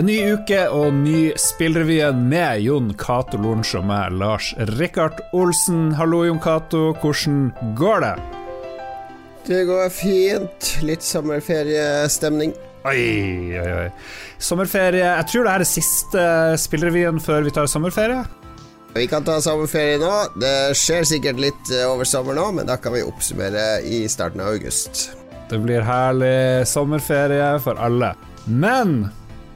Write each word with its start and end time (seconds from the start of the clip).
En 0.00 0.06
ny 0.08 0.14
uke 0.32 0.56
og 0.72 0.94
ny 1.02 1.34
Spillrevyen 1.36 2.22
med 2.30 2.62
Jon 2.64 2.86
Cato 2.96 3.36
Lorentz 3.36 3.74
og 3.76 3.84
meg, 3.90 4.14
Lars 4.16 4.54
Rikard 4.78 5.18
Olsen. 5.36 5.90
Hallo, 5.98 6.22
Jon 6.24 6.40
Cato. 6.40 6.94
Hvordan 7.02 7.50
går 7.76 8.00
det? 8.00 8.12
Det 9.50 9.60
går 9.68 9.92
fint. 9.92 10.70
Litt 10.88 11.04
sommerferiestemning. 11.04 12.56
Oi, 12.88 13.04
oi, 13.60 13.68
oi. 13.82 13.86
Sommerferie 14.42 15.04
Jeg 15.04 15.28
tror 15.28 15.44
det 15.44 15.52
her 15.52 15.62
er 15.62 15.70
siste 15.70 16.26
Spillrevyen 16.64 17.20
før 17.20 17.44
vi 17.44 17.52
tar 17.52 17.68
sommerferie. 17.68 18.24
Vi 18.96 19.04
kan 19.12 19.28
ta 19.28 19.42
sommerferie 19.44 20.00
nå. 20.00 20.12
Det 20.40 20.72
skjer 20.72 21.04
sikkert 21.12 21.48
litt 21.50 21.76
eh, 21.76 21.84
over 21.84 22.08
sommer 22.08 22.40
nå, 22.40 22.48
men 22.56 22.68
da 22.68 22.80
kan 22.80 22.96
vi 22.96 23.04
oppsummere 23.04 23.82
i 23.84 24.06
starten 24.08 24.40
av 24.40 24.56
august. 24.56 25.10
Det 25.52 25.60
blir 25.60 25.84
herlig 25.84 26.64
sommerferie 26.64 27.58
for 27.60 27.76
alle. 27.76 28.14
Men 28.48 29.02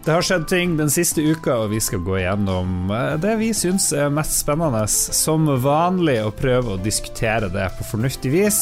det 0.07 0.15
har 0.15 0.23
skjedd 0.23 0.45
ting 0.47 0.77
den 0.79 0.91
siste 0.93 1.19
uka, 1.19 1.57
og 1.65 1.73
vi 1.73 1.81
skal 1.83 1.99
gå 2.07 2.21
igjennom 2.21 2.93
eh, 2.95 3.17
det 3.19 3.33
vi 3.41 3.49
syns 3.57 3.89
er 3.91 4.13
mest 4.15 4.37
spennende. 4.39 4.85
Som 4.87 5.49
vanlig 5.65 6.21
å 6.23 6.31
prøve 6.31 6.77
å 6.77 6.79
diskutere 6.79 7.49
det 7.51 7.65
på 7.75 7.89
fornuftig 7.89 8.31
vis. 8.31 8.61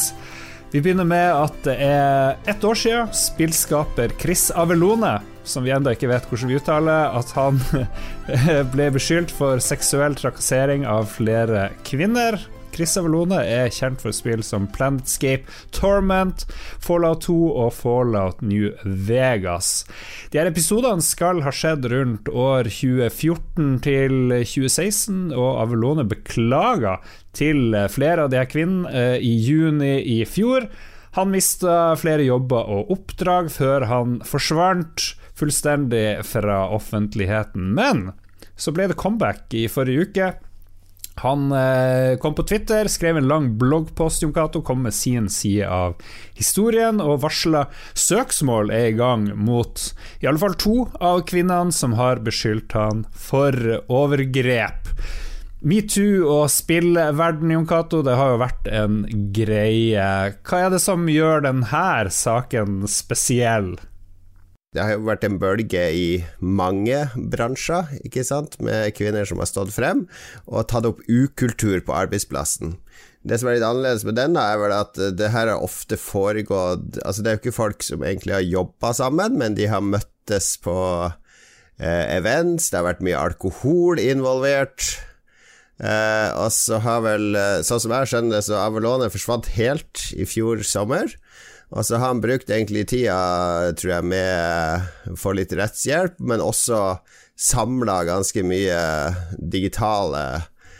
Vi 0.73 0.81
begynner 0.81 1.05
med 1.05 1.29
at 1.29 1.59
det 1.67 1.75
er 1.85 2.49
ett 2.49 2.65
år 2.65 2.81
siden 2.81 3.13
spillskaper 3.13 4.17
Chris 4.17 4.47
Avelone, 4.57 5.19
som 5.45 5.61
vi 5.61 5.75
ennå 5.75 5.93
ikke 5.93 6.09
vet 6.09 6.25
hvordan 6.31 6.49
vi 6.49 6.57
uttaler, 6.57 7.13
at 7.13 7.37
han 7.37 7.61
ble 8.73 8.89
beskyldt 8.97 9.29
for 9.37 9.61
seksuell 9.61 10.17
trakassering 10.17 10.89
av 10.89 11.05
flere 11.13 11.69
kvinner. 11.85 12.41
Chris 12.75 12.97
Avalone 12.99 13.39
er 13.39 13.71
kjent 13.73 14.01
for 14.03 14.15
spill 14.15 14.43
som 14.43 14.67
Planetscape 14.75 15.47
Torment, 15.75 16.43
Fallout 16.83 17.23
2 17.29 17.35
og 17.63 17.69
Fallout 17.77 18.41
New 18.43 18.73
Vegas. 18.83 19.85
De 20.31 20.41
her 20.41 20.49
episodene 20.51 21.05
skal 21.05 21.39
ha 21.45 21.53
skjedd 21.55 21.87
rundt 21.93 22.31
år 22.31 22.67
2014 22.67 23.79
til 23.85 24.17
2016, 24.43 25.31
og 25.31 25.61
Avalone 25.63 26.03
beklager 26.11 26.99
til 27.35 27.71
flere 27.91 28.25
av 28.25 28.33
de 28.33 28.41
her 28.41 28.51
kvinnene 28.51 28.91
eh, 28.91 29.17
i 29.23 29.33
juni 29.47 29.95
i 30.17 30.19
fjor. 30.27 30.67
Han 31.15 31.31
mista 31.31 31.93
flere 31.95 32.25
jobber 32.27 32.67
og 32.67 32.91
oppdrag 32.91 33.47
før 33.53 33.87
han 33.87 34.19
forsvant 34.27 35.13
fullstendig 35.39 36.25
fra 36.27 36.65
offentligheten. 36.75 37.71
Men 37.75 38.09
så 38.59 38.73
ble 38.75 38.89
det 38.91 38.99
comeback 38.99 39.55
i 39.55 39.67
forrige 39.71 40.09
uke. 40.09 40.27
Han 41.23 41.51
eh, 41.51 42.17
kom 42.19 42.35
på 42.35 42.43
Twitter, 42.43 42.87
skrev 42.91 43.17
en 43.17 43.27
lang 43.27 43.47
bloggpost 43.57 44.23
om 44.27 44.33
Cato, 44.35 44.61
kom 44.61 44.83
med 44.83 44.93
sin 44.93 45.29
side 45.31 45.67
av 45.71 45.95
historien 46.35 46.99
og 46.99 47.21
varsla 47.23 47.65
søksmål 47.93 48.73
er 48.75 48.89
i 48.89 48.97
gang 48.97 49.29
mot 49.39 49.87
i 50.19 50.27
alle 50.27 50.41
fall 50.41 50.57
to 50.59 50.89
av 50.99 51.23
kvinnene 51.29 51.71
som 51.75 51.95
har 51.95 52.19
beskyldt 52.25 52.75
han 52.75 53.05
for 53.15 53.55
overgrep. 53.87 54.91
Metoo 55.65 56.27
og 56.29 56.49
spillverden, 56.53 57.55
Jon 57.55 57.65
Cato, 57.65 58.03
det 58.05 58.19
har 58.19 58.35
jo 58.35 58.43
vært 58.43 58.67
en 58.69 59.01
greie. 59.33 60.09
Hva 60.45 60.59
er 60.61 60.75
det 60.75 60.83
som 60.83 61.07
gjør 61.09 61.47
denne 61.47 62.11
saken 62.13 62.83
spesiell? 62.91 63.73
Det 64.75 64.83
har 64.83 64.97
jo 64.97 65.05
vært 65.07 65.23
en 65.23 65.37
bølge 65.39 65.83
i 65.95 66.07
mange 66.43 67.05
bransjer, 67.15 67.93
ikke 68.03 68.25
sant, 68.27 68.57
med 68.59 68.91
kvinner 68.97 69.27
som 69.27 69.39
har 69.39 69.47
stått 69.47 69.71
frem 69.71 70.03
og 70.49 70.67
tatt 70.67 70.87
opp 70.89 70.99
ukultur 71.07 71.79
på 71.85 71.95
arbeidsplassen. 71.95 72.75
Det 73.25 73.39
som 73.39 73.49
er 73.49 73.57
litt 73.57 73.65
annerledes 73.65 74.03
med 74.05 74.17
denne, 74.19 74.43
er 74.43 74.59
vel 74.59 74.75
at 74.75 74.99
det 75.17 75.31
her 75.33 75.49
har 75.49 75.63
ofte 75.63 75.97
foregått 75.97 76.99
Altså, 77.01 77.23
det 77.23 77.31
er 77.31 77.37
jo 77.37 77.43
ikke 77.45 77.55
folk 77.55 77.85
som 77.87 78.03
egentlig 78.05 78.35
har 78.35 78.43
jobba 78.45 78.91
sammen, 78.99 79.39
men 79.39 79.55
de 79.57 79.69
har 79.71 79.81
møttes 79.81 80.51
på 80.61 80.75
eh, 81.07 82.05
events, 82.19 82.67
det 82.69 82.81
har 82.81 82.89
vært 82.91 83.05
mye 83.05 83.23
alkohol 83.31 84.01
involvert. 84.03 84.91
Eh, 85.79 86.29
og 86.35 86.51
så 86.53 86.83
har 86.83 87.01
vel, 87.07 87.31
eh, 87.39 87.63
sånn 87.65 87.81
som 87.83 87.95
jeg 87.95 88.11
skjønner 88.11 88.37
det, 88.37 88.45
så 88.47 88.59
Avalone 88.59 89.09
forsvant 89.11 89.49
helt 89.55 90.09
i 90.15 90.27
fjor 90.29 90.67
sommer. 90.67 91.15
Og 91.75 91.83
så 91.83 91.99
har 91.99 92.13
han 92.13 92.23
brukte 92.23 92.55
egentlig 92.55 92.85
tida, 92.87 93.73
tror 93.75 93.97
jeg, 93.97 94.07
med 94.07 95.15
for 95.19 95.35
litt 95.35 95.51
rettshjelp, 95.55 96.21
men 96.23 96.43
også 96.43 97.01
samla 97.35 97.99
ganske 98.07 98.45
mye 98.47 98.79
digitale 99.35 100.23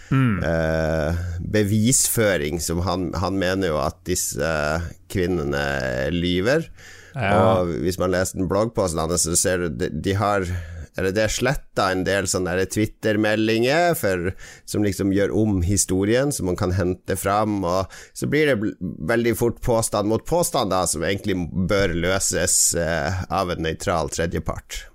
mm. 0.07 0.37
eh, 0.39 1.23
bevisføring, 1.51 2.61
som 2.63 2.79
han, 2.87 3.09
han, 3.19 3.35
mener 3.39 3.73
jo 3.73 3.81
at 3.83 3.99
disse 4.07 4.53
kvinnene 5.11 5.65
lyver. 6.15 6.69
Ja. 7.15 7.35
Og 7.35 7.75
hvis 7.83 7.99
man 7.99 8.15
leser 8.15 8.39
den 8.39 8.49
bloggposten 8.51 9.03
hans, 9.03 9.27
så 9.27 9.35
ser 9.39 9.65
du 9.65 9.75
de, 9.75 9.91
de 9.91 10.15
har 10.19 10.47
eller 10.95 11.11
det 11.15 11.25
er 11.25 11.33
sletta 11.33 11.89
en 11.91 12.05
del 12.07 12.27
sånne 12.29 12.55
Twitter-meldinger 12.71 13.97
som 14.65 14.85
liksom 14.85 15.11
gjør 15.15 15.33
om 15.35 15.59
historien, 15.65 16.31
som 16.31 16.47
man 16.49 16.59
kan 16.59 16.73
hente 16.75 17.17
fram, 17.19 17.61
og 17.67 17.91
så 18.15 18.29
blir 18.31 18.51
det 18.51 18.73
veldig 18.79 19.35
fort 19.39 19.61
påstand 19.65 20.09
mot 20.11 20.25
påstand, 20.27 20.71
da, 20.71 20.85
som 20.87 21.03
egentlig 21.03 21.37
bør 21.69 21.95
løses 21.95 22.57
eh, 22.79 23.23
av 23.27 23.51
en 23.51 23.65
nøytral 23.65 24.11
tredjepart. 24.15 24.85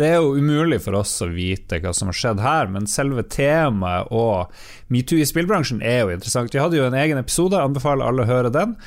Det 0.00 0.06
er 0.06 0.22
jo 0.22 0.38
umulig 0.38 0.78
for 0.80 0.96
oss 0.96 1.12
å 1.20 1.28
vite 1.28 1.80
hva 1.82 1.90
som 1.92 2.08
har 2.08 2.16
skjedd 2.16 2.38
her, 2.40 2.70
men 2.72 2.86
selve 2.88 3.26
temaet 3.28 4.08
og 4.16 4.54
metoo 4.88 5.20
i 5.20 5.26
spillbransjen 5.28 5.82
er 5.84 6.04
jo 6.04 6.14
interessant. 6.14 6.54
Vi 6.54 6.62
hadde 6.62 6.78
jo 6.78 6.86
en 6.86 6.96
egen 6.96 7.20
episode, 7.20 7.58
anbefaler 7.58 8.06
alle 8.06 8.24
å 8.24 8.30
høre 8.30 8.54
den 8.54 8.78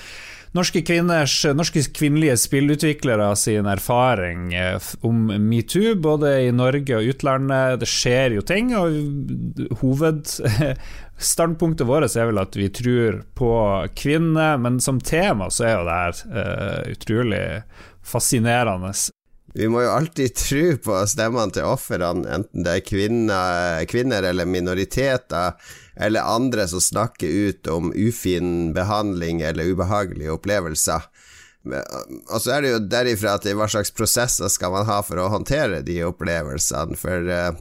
norske, 0.53 0.81
kvinners, 0.85 1.45
norske 1.55 1.81
kvinnelige 1.95 2.37
spillutviklere 2.37 3.35
sin 3.39 3.65
erfaring 3.69 4.53
eh, 4.53 4.81
om 5.01 5.25
metoo, 5.49 5.95
både 5.95 6.41
i 6.47 6.51
Norge 6.55 6.97
og 6.97 7.03
utlandet. 7.13 7.79
Det 7.81 7.87
skjer 7.89 8.31
jo 8.37 8.41
ting, 8.45 8.75
og 8.77 8.89
hovedstandpunktet 9.81 11.87
vårt 11.89 12.15
er 12.15 12.25
vel 12.29 12.39
at 12.43 12.55
vi 12.59 12.67
tror 12.73 13.13
på 13.37 13.51
kvinner, 13.97 14.57
men 14.61 14.73
som 14.83 15.01
tema 15.01 15.49
så 15.53 15.61
er 15.67 15.73
jo 15.75 15.87
det 15.89 15.97
her 16.03 16.13
uh, 16.37 16.81
utrolig 16.93 17.45
fascinerende. 18.03 18.91
Vi 19.53 19.67
må 19.69 19.83
jo 19.83 19.91
alltid 19.93 20.33
tro 20.33 20.77
på 20.81 20.95
stemmene 21.09 21.53
til 21.53 21.67
ofrene, 21.69 22.25
enten 22.25 22.63
det 22.65 22.73
er 22.73 22.87
kvinner, 22.87 23.85
kvinner, 23.89 24.23
eller 24.25 24.45
minoriteter, 24.49 25.53
eller 25.95 26.25
andre 26.25 26.67
som 26.67 26.81
snakker 26.81 27.27
ut 27.27 27.67
om 27.67 27.93
ufin 27.95 28.73
behandling 28.73 29.41
eller 29.41 29.73
ubehagelige 29.73 30.33
opplevelser. 30.33 31.05
Og 31.63 32.39
så 32.41 32.55
er 32.57 32.63
det 32.63 32.71
jo 32.73 32.79
derifra 32.91 33.37
at 33.37 33.45
hva 33.55 33.69
slags 33.71 33.93
prosesser 33.95 34.51
skal 34.51 34.73
man 34.73 34.87
ha 34.89 34.99
for 35.05 35.21
å 35.21 35.29
håndtere 35.31 35.83
de 35.85 36.01
opplevelsene, 36.03 36.97
for 36.99 37.29
uh, 37.29 37.53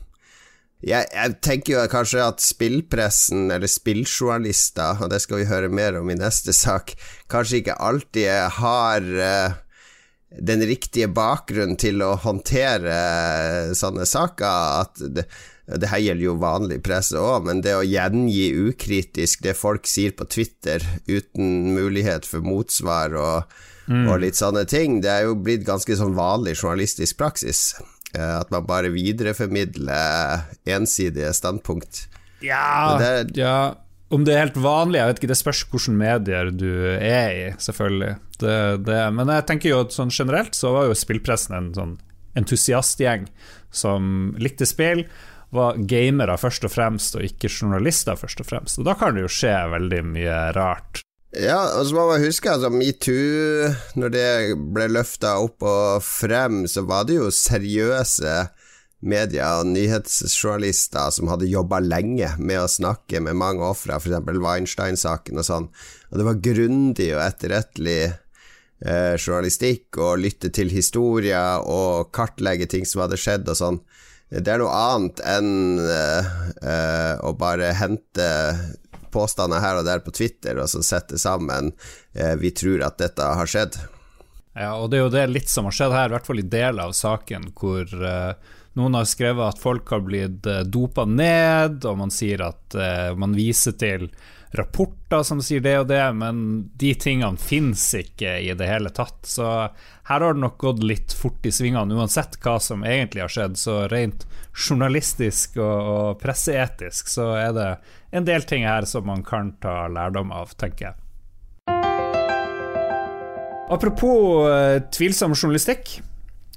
jeg, 0.82 1.06
jeg, 1.15 1.34
tenker 1.47 1.76
jo 1.76 1.82
kanskje 1.91 2.25
at 2.25 2.42
spillpressen, 2.42 3.47
eller 3.54 3.71
spilljournalister, 3.71 5.04
og 5.04 5.12
det 5.12 5.21
skal 5.22 5.42
vi 5.42 5.50
høre 5.50 5.71
mer 5.71 6.00
om 6.00 6.10
i 6.10 6.19
neste 6.19 6.54
sak, 6.56 6.97
kanskje 7.31 7.60
ikke 7.60 7.78
alltid 7.78 8.56
har 8.59 9.06
uh, 9.06 9.60
den 10.41 10.65
riktige 10.66 11.06
bakgrunnen 11.12 11.78
til 11.78 12.03
å 12.03 12.15
håndtere 12.25 12.97
sånne 13.78 14.06
saker. 14.09 14.82
At 14.82 15.03
det, 15.15 15.28
det 15.81 15.88
her 15.93 16.03
gjelder 16.03 16.27
jo 16.27 16.38
vanlig 16.43 16.81
presse 16.84 17.19
òg, 17.19 17.47
men 17.49 17.62
det 17.65 17.75
å 17.77 17.84
gjengi 17.87 18.50
ukritisk 18.69 19.44
det 19.47 19.55
folk 19.59 19.88
sier 19.88 20.15
på 20.16 20.27
Twitter 20.31 20.84
uten 21.06 21.72
mulighet 21.77 22.27
for 22.28 22.44
motsvar 22.44 23.16
og, 23.19 23.55
mm. 23.87 24.06
og 24.06 24.22
litt 24.25 24.41
sånne 24.41 24.66
ting, 24.69 25.00
det 25.05 25.12
er 25.12 25.28
jo 25.28 25.38
blitt 25.38 25.66
ganske 25.69 25.97
sånn 25.99 26.16
vanlig 26.19 26.59
journalistisk 26.59 27.21
praksis. 27.22 27.71
Eh, 28.12 28.34
at 28.41 28.50
man 28.53 28.66
bare 28.69 28.93
videreformidler 28.93 30.44
ensidige 30.69 31.33
standpunkt. 31.37 32.06
Ja, 32.43 32.99
det, 33.00 33.39
ja 33.39 33.75
om 34.12 34.27
det 34.27 34.34
er 34.34 34.43
helt 34.44 34.59
vanlig, 34.60 34.99
jeg 35.00 35.09
vet 35.09 35.21
ikke, 35.21 35.31
det 35.31 35.41
spørs 35.41 35.60
hvilke 35.72 35.93
medier 35.97 36.50
du 36.53 36.71
er 36.93 37.31
i, 37.33 37.44
selvfølgelig. 37.65 38.15
Det, 38.43 38.56
det, 38.84 38.99
men 39.16 39.31
jeg 39.33 39.47
tenker 39.49 39.72
jo 39.72 39.78
at 39.87 39.94
sånn 39.97 40.12
generelt 40.12 40.56
så 40.59 40.75
var 40.75 40.91
jo 40.91 40.99
spillpressen 40.99 41.56
en 41.56 41.71
sånn 41.77 41.94
entusiastgjeng 42.37 43.25
som 43.72 44.34
likte 44.41 44.68
spill, 44.68 45.07
var 45.53 45.78
gamere 45.89 46.39
først 46.41 46.65
og 46.66 46.72
fremst, 46.72 47.16
og 47.19 47.27
ikke 47.27 47.51
journalister 47.53 48.16
først 48.16 48.41
og 48.41 48.49
fremst. 48.49 48.81
Og 48.81 48.89
da 48.89 48.97
kan 48.99 49.16
det 49.16 49.27
jo 49.27 49.33
skje 49.33 49.57
veldig 49.75 50.03
mye 50.15 50.39
rart. 50.57 51.03
Ja, 51.33 51.60
og 51.78 51.87
så 51.89 51.97
må 51.97 52.07
man 52.10 52.25
huske 52.25 52.51
altså 52.53 52.69
metoo, 52.72 53.71
når 53.97 54.13
det 54.13 54.27
ble 54.75 54.89
løfta 54.93 55.39
opp 55.41 55.65
og 55.65 56.03
frem, 56.04 56.66
så 56.69 56.84
var 56.84 57.07
det 57.09 57.16
jo 57.16 57.31
seriøse 57.33 58.34
media 59.03 59.49
og 59.59 59.71
nyhetsjournalister 59.72 61.10
som 61.16 61.31
hadde 61.33 61.51
jobba 61.51 61.81
lenge 61.83 62.28
med 62.39 62.60
å 62.60 62.69
snakke 62.71 63.22
med 63.25 63.39
mange 63.39 63.65
ofre, 63.66 63.97
f.eks. 63.97 64.21
Weinstein-saken 64.28 65.41
og 65.41 65.49
sånn. 65.49 65.71
Og 66.13 66.21
det 66.21 66.28
var 66.28 66.43
grundig 66.45 67.09
og 67.16 67.25
etterrettelig 67.25 67.99
eh, 68.07 69.16
journalistikk 69.16 69.99
å 69.99 70.15
lytte 70.21 70.53
til 70.54 70.71
historier 70.72 71.65
og 71.65 72.13
kartlegge 72.15 72.69
ting 72.71 72.87
som 72.89 73.07
hadde 73.07 73.19
skjedd 73.21 73.49
og 73.49 73.59
sånn. 73.59 73.83
Det 74.32 74.48
er 74.48 74.62
noe 74.62 74.72
annet 74.72 75.20
enn 75.28 75.76
uh, 75.76 77.18
å 77.20 77.34
bare 77.36 77.74
hente 77.76 78.28
påstander 79.12 79.60
her 79.60 79.76
og 79.76 79.84
der 79.84 80.00
på 80.00 80.14
Twitter 80.16 80.56
og 80.62 80.70
så 80.72 80.80
sette 80.86 81.20
sammen 81.20 81.68
uh, 82.16 82.34
'vi 82.40 82.54
tror 82.56 82.86
at 82.86 82.96
dette 83.02 83.20
har 83.20 83.50
skjedd'. 83.50 83.76
Ja, 84.56 84.72
og 84.80 84.88
det 84.92 84.98
er 84.98 85.04
jo 85.04 85.12
det 85.12 85.26
litt 85.32 85.52
som 85.52 85.68
har 85.68 85.76
skjedd 85.76 85.92
her, 85.96 86.08
i 86.08 86.14
hvert 86.16 86.28
fall 86.28 86.40
i 86.40 86.48
deler 86.48 86.88
av 86.88 86.96
saken, 86.96 87.50
hvor 87.56 87.84
uh, 87.92 88.32
noen 88.76 88.96
har 88.96 89.08
skrevet 89.08 89.52
at 89.52 89.60
folk 89.60 89.92
har 89.92 90.00
blitt 90.04 90.48
dopa 90.72 91.04
ned, 91.04 91.84
og 91.84 91.98
man 92.00 92.12
sier 92.12 92.40
at 92.46 92.76
man 93.20 93.36
viser 93.36 93.76
til 93.76 94.06
rapporter 94.54 95.22
som 95.22 95.41
sier 95.43 95.63
det 95.65 95.75
og 95.81 95.87
det, 95.89 96.03
men 96.16 96.43
de 96.78 96.93
tingene 96.99 97.41
finnes 97.41 97.83
ikke 97.97 98.37
i 98.45 98.53
det 98.59 98.69
hele 98.69 98.93
tatt. 98.93 99.25
Så 99.28 99.47
her 99.49 100.21
har 100.21 100.34
det 100.34 100.43
nok 100.43 100.59
gått 100.60 100.83
litt 100.84 101.15
fort 101.16 101.47
i 101.49 101.53
svingene, 101.54 101.97
uansett 101.97 102.37
hva 102.45 102.59
som 102.60 102.84
egentlig 102.84 103.25
har 103.25 103.33
skjedd. 103.33 103.57
Så 103.60 103.78
rent 103.93 104.27
journalistisk 104.53 105.57
og, 105.57 105.93
og 105.95 106.22
presseetisk 106.22 107.09
så 107.09 107.33
er 107.41 107.57
det 107.57 107.71
en 108.13 108.28
del 108.28 108.45
ting 108.49 108.66
her 108.69 108.84
som 108.89 109.09
man 109.09 109.25
kan 109.25 109.54
ta 109.63 109.87
lærdom 109.89 110.34
av, 110.37 110.53
tenker 110.60 110.91
jeg. 110.91 110.99
Apropos 113.72 114.51
uh, 114.53 114.83
tvilsom 114.93 115.33
journalistikk. 115.33 116.03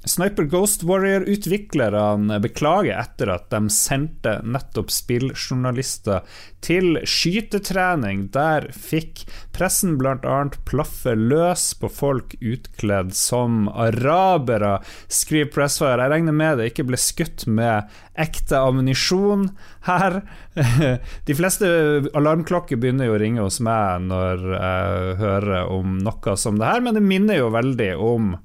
Sniper 0.06 0.44
Ghost 0.46 0.84
Warrior-utviklerne 0.86 2.36
beklager 2.38 2.94
etter 2.94 3.32
at 3.34 3.48
de 3.50 3.66
sendte 3.74 4.36
nettopp 4.46 4.92
spilljournalister 4.94 6.22
til 6.62 7.00
skytetrening. 7.02 8.28
Der 8.30 8.68
fikk 8.70 9.24
pressen 9.56 9.96
bl.a. 9.98 10.36
plaffe 10.70 11.16
løs 11.18 11.72
på 11.80 11.90
folk 11.90 12.36
utkledd 12.38 13.16
som 13.18 13.66
arabere, 13.66 14.76
skriver 15.10 15.50
Pressfire. 15.56 15.98
Jeg 16.06 16.14
regner 16.14 16.38
med 16.38 16.62
det 16.62 16.70
ikke 16.70 16.86
ble 16.86 17.02
skutt 17.02 17.48
med 17.50 17.90
ekte 18.14 18.62
ammunisjon 18.62 19.48
her. 19.90 20.20
De 21.26 21.34
fleste 21.34 21.66
alarmklokker 22.14 22.78
begynner 22.78 23.10
jo 23.10 23.18
å 23.18 23.22
ringe 23.26 23.42
hos 23.42 23.58
meg 23.58 24.06
når 24.06 24.50
jeg 24.54 25.14
hører 25.26 25.72
om 25.74 25.98
noe 25.98 26.38
som 26.38 26.62
det 26.62 26.76
her, 26.76 26.84
men 26.86 26.94
det 26.94 27.02
minner 27.02 27.42
jo 27.42 27.50
veldig 27.58 27.94
om 27.98 28.36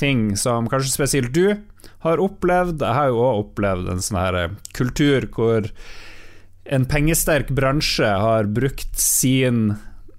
ting 0.00 0.32
som 0.40 0.68
kanskje 0.70 0.94
spesielt 0.94 1.34
du 1.36 1.56
har 2.04 2.22
opplevd. 2.22 2.82
Jeg 2.82 2.98
har 2.98 3.10
jo 3.10 3.22
òg 3.24 3.40
opplevd 3.46 3.90
en 3.92 4.04
sånn 4.04 4.20
her 4.20 4.40
eh, 4.42 4.58
kultur 4.76 5.28
hvor 5.34 5.70
en 6.64 6.86
pengesterk 6.88 7.50
bransje 7.52 8.08
har 8.08 8.48
brukt 8.48 8.96
sin 9.00 9.74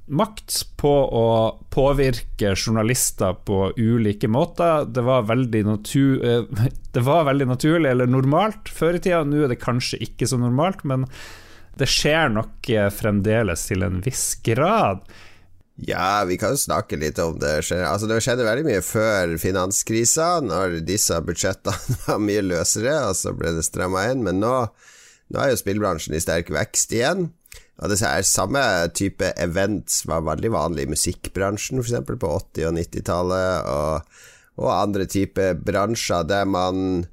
makt 0.06 0.60
på 0.78 0.92
å 1.18 1.30
påvirke 1.74 2.54
journalister 2.54 3.34
på 3.48 3.72
ulike 3.78 4.30
måter. 4.30 4.86
Det 4.86 5.02
var 5.06 5.26
veldig, 5.30 5.64
natur, 5.66 6.26
eh, 6.26 6.68
det 6.96 7.06
var 7.06 7.26
veldig 7.30 7.50
naturlig, 7.50 7.90
eller 7.92 8.10
normalt, 8.10 8.70
før 8.70 9.00
i 9.00 9.02
tida. 9.02 9.24
Nå 9.26 9.46
er 9.46 9.54
det 9.54 9.64
kanskje 9.64 10.02
ikke 10.06 10.30
så 10.30 10.40
normalt, 10.42 10.86
men 10.86 11.08
det 11.80 11.90
skjer 11.92 12.32
nok 12.34 12.70
eh, 12.72 12.90
fremdeles 12.94 13.68
til 13.70 13.86
en 13.86 14.02
viss 14.06 14.28
grad. 14.46 15.04
Ja, 15.76 16.24
vi 16.24 16.38
kan 16.40 16.54
jo 16.56 16.60
snakke 16.60 16.96
litt 16.96 17.20
om 17.20 17.36
det. 17.40 17.58
Altså, 17.84 18.08
det 18.08 18.22
skjedde 18.24 18.48
veldig 18.48 18.66
mye 18.68 18.84
før 18.86 19.36
finanskrisa, 19.42 20.40
når 20.46 20.80
disse 20.88 21.18
budsjettene 21.28 21.98
var 22.06 22.22
mye 22.24 22.44
løsere, 22.46 22.96
og 23.10 23.18
så 23.20 23.34
ble 23.36 23.52
det 23.58 23.66
stramma 23.68 24.06
inn. 24.12 24.24
Men 24.24 24.40
nå, 24.40 24.54
nå, 25.28 25.42
er 25.42 25.52
jo 25.52 25.60
spillbransjen 25.60 26.16
i 26.16 26.24
sterk 26.24 26.54
vekst 26.56 26.96
igjen. 26.96 27.28
Og 27.84 27.92
det 27.92 28.00
er 28.08 28.24
samme 28.24 28.62
type 28.96 29.34
events 29.42 30.06
var 30.08 30.24
veldig 30.24 30.54
vanlig 30.54 30.86
i 30.86 30.94
musikkbransjen, 30.94 31.84
f.eks. 31.84 32.08
på 32.08 32.32
80- 32.32 32.70
og 32.70 32.78
90-tallet, 32.78 33.68
og, 33.68 34.24
og 34.64 34.72
andre 34.72 35.10
typer 35.12 35.60
bransjer 35.60 36.24
der 36.30 36.48
man 36.48 37.04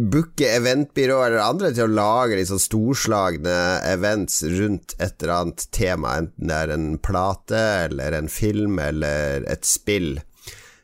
booke 0.00 0.46
eventbyråer 0.46 1.32
eller 1.34 1.44
andre 1.44 1.70
til 1.74 1.88
å 1.88 1.92
lage 1.92 2.38
liksom 2.38 2.60
storslagne 2.62 3.58
events 3.90 4.40
rundt 4.46 4.94
et 4.98 5.20
eller 5.20 5.34
annet 5.36 5.66
tema, 5.74 6.16
enten 6.22 6.50
det 6.50 6.58
er 6.64 6.74
en 6.74 6.90
plate 7.02 7.62
eller 7.86 8.16
en 8.16 8.30
film 8.32 8.80
eller 8.82 9.46
et 9.50 9.68
spill. 9.68 10.18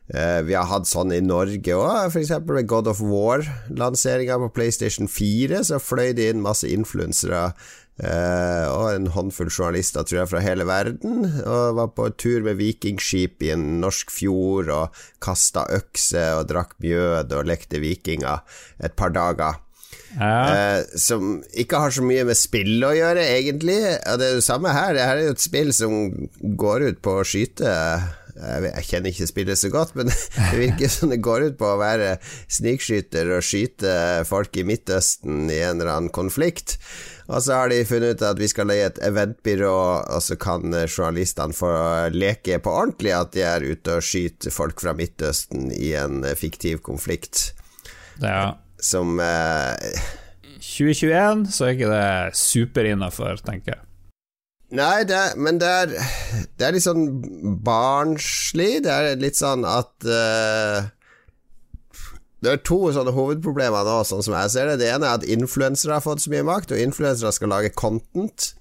Uh, 0.06 0.38
vi 0.46 0.55
har 0.55 0.69
hatt 0.70 0.87
sånn 0.87 1.11
i 1.11 1.23
Norge 1.25 1.75
òg, 1.75 2.12
f.eks. 2.12 2.37
med 2.46 2.69
God 2.70 2.93
of 2.93 3.00
War-lanseringa 3.02 4.37
på 4.44 4.52
PlayStation 4.55 5.11
4. 5.11 5.64
Så 5.67 5.81
fløy 5.82 6.12
det 6.14 6.28
inn 6.31 6.44
masse 6.44 6.69
influensere 6.70 7.49
Uh, 7.97 8.69
og 8.75 8.91
en 8.93 9.07
håndfull 9.09 9.49
journalister, 9.49 10.05
tror 10.05 10.19
jeg, 10.21 10.29
fra 10.29 10.43
hele 10.45 10.67
verden. 10.69 11.23
Og 11.49 11.77
var 11.79 11.93
på 11.97 12.11
tur 12.21 12.45
med 12.45 12.59
vikingskip 12.61 13.45
i 13.47 13.55
en 13.55 13.79
norsk 13.81 14.13
fjord 14.13 14.73
og 14.73 15.05
kasta 15.25 15.65
økse 15.79 16.27
og 16.37 16.51
drakk 16.51 16.77
mjød 16.85 17.33
og 17.39 17.49
lekte 17.49 17.81
vikinger 17.81 18.45
et 18.85 18.97
par 18.99 19.15
dager. 19.17 19.63
Ja. 20.17 20.29
Uh, 20.29 20.99
som 21.01 21.41
ikke 21.57 21.81
har 21.81 21.97
så 21.97 22.05
mye 22.05 22.27
med 22.29 22.37
spill 22.37 22.85
å 22.85 22.93
gjøre, 22.97 23.25
egentlig. 23.39 23.81
Og 23.97 24.21
det 24.21 24.29
er 24.29 24.37
jo 24.37 24.45
samme 24.45 24.77
her. 24.77 24.93
Det 24.97 25.09
her 25.09 25.17
er 25.17 25.31
jo 25.31 25.39
et 25.39 25.49
spill 25.49 25.73
som 25.77 25.99
går 26.61 26.91
ut 26.91 27.03
på 27.05 27.19
å 27.21 27.27
skyte 27.27 27.75
jeg, 28.37 28.85
kjenner 28.91 29.13
ikke 29.13 29.29
spillet 29.31 29.61
så 29.61 29.71
godt, 29.73 29.95
men 29.97 30.11
det 30.51 30.61
virker 30.61 30.93
som 30.93 31.13
det 31.13 31.23
går 31.25 31.49
ut 31.51 31.59
på 31.61 31.71
å 31.73 31.81
være 31.81 32.17
snikskyter 32.53 33.33
og 33.37 33.45
skyte 33.47 33.93
folk 34.29 34.57
i 34.61 34.67
Midtøsten 34.69 35.47
i 35.49 35.63
en 35.65 35.81
eller 35.81 35.95
annen 35.95 36.13
konflikt. 36.15 36.77
Og 37.26 37.43
så 37.43 37.56
har 37.58 37.70
de 37.73 37.81
funnet 37.88 38.17
ut 38.17 38.23
at 38.23 38.38
vi 38.38 38.49
skal 38.50 38.69
leie 38.70 38.87
et 38.87 39.00
eventbyrå, 39.02 39.73
og 40.14 40.23
så 40.23 40.37
kan 40.38 40.70
journalistene 40.87 41.56
få 41.56 41.70
leke 42.14 42.61
på 42.62 42.75
ordentlig 42.82 43.14
at 43.17 43.32
de 43.34 43.43
er 43.43 43.67
ute 43.67 43.96
og 43.99 44.06
skyter 44.06 44.55
folk 44.55 44.82
fra 44.82 44.94
Midtøsten 44.94 45.73
i 45.75 45.90
en 45.99 46.23
fiktiv 46.38 46.84
konflikt. 46.87 47.50
Ja. 48.23 48.55
Som 48.78 49.19
eh, 49.19 49.99
2021 50.61 51.49
så 51.50 51.67
er 51.67 51.75
ikke 51.75 51.90
det 51.90 52.38
super 52.38 52.87
innafor, 52.87 53.43
tenker 53.43 53.75
jeg. 53.75 53.82
Nei, 54.75 55.05
det 55.06 55.37
men 55.38 55.61
det 55.62 55.69
er, 55.70 55.93
det 56.58 56.67
er 56.67 56.75
litt 56.75 56.87
sånn 56.87 57.05
barnslig. 57.64 58.82
Det 58.82 58.90
er 58.93 59.20
litt 59.20 59.38
sånn 59.38 59.62
at 59.69 59.94
uh, 60.11 60.88
Det 62.44 62.53
er 62.53 62.61
to 62.67 62.79
sånne 62.93 63.15
hovedproblemer 63.17 63.87
nå, 63.87 63.97
sånn 64.05 64.25
som 64.25 64.37
jeg 64.37 64.53
ser 64.53 64.71
det. 64.71 64.81
Det 64.83 64.93
ene 64.93 65.09
er 65.09 65.19
at 65.21 65.27
influensere 65.37 65.97
har 65.97 66.05
fått 66.05 66.25
så 66.25 66.33
mye 66.35 66.44
makt, 66.47 66.75
og 66.75 66.83
influensere 66.83 67.33
skal 67.33 67.53
lage 67.55 67.73
content. 67.79 68.53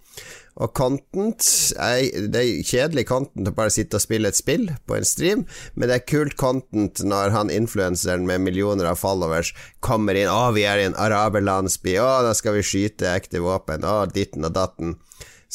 Og 0.56 0.72
content 0.72 1.44
er, 1.84 2.28
Det 2.32 2.40
er 2.40 2.64
kjedelig 2.64 3.06
content 3.10 3.50
å 3.50 3.56
bare 3.56 3.74
sitte 3.76 4.00
og 4.00 4.04
spille 4.06 4.32
et 4.32 4.40
spill 4.40 4.70
på 4.88 4.96
en 4.96 5.08
stream, 5.08 5.44
men 5.76 5.92
det 5.92 5.98
er 5.98 6.06
kult 6.08 6.38
content 6.40 7.04
når 7.04 7.36
han 7.36 7.52
influenseren 7.52 8.24
med 8.28 8.46
millioner 8.46 8.88
av 8.94 9.02
followers 9.02 9.52
kommer 9.84 10.16
inn 10.16 10.32
'Å, 10.32 10.54
vi 10.56 10.64
er 10.64 10.80
i 10.80 10.88
en 10.88 10.96
araberlandsby. 10.96 11.98
Å, 12.00 12.24
da 12.24 12.34
skal 12.34 12.56
vi 12.56 12.64
skyte 12.64 13.12
ekte 13.12 13.44
våpen. 13.44 13.84
Å, 13.84 14.08
ditten 14.08 14.48
og 14.48 14.56
datten'. 14.56 14.96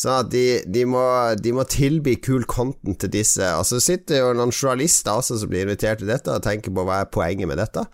Sånn 0.01 0.23
at 0.23 0.31
de, 0.33 0.45
de, 0.65 0.87
må, 0.89 1.03
de, 1.37 1.53
må, 1.53 1.67
tilby 1.69 2.15
kul 2.25 2.47
content 2.49 2.97
til 3.03 3.13
disse. 3.13 3.45
Og 3.59 3.67
så 3.69 3.83
sitter 3.85 4.23
jo 4.23 4.33
noen 4.37 4.55
journalister 4.55 5.21
også 5.21 5.43
som 5.43 5.51
blir 5.51 5.67
invitert 5.67 6.01
til 6.01 6.09
dette, 6.09 6.33
og 6.33 6.45
tenker 6.47 6.73
på 6.73 6.87
hva 6.89 7.03
er 7.03 7.13
poenget 7.13 7.51
med 7.51 7.61
dette. 7.61 7.85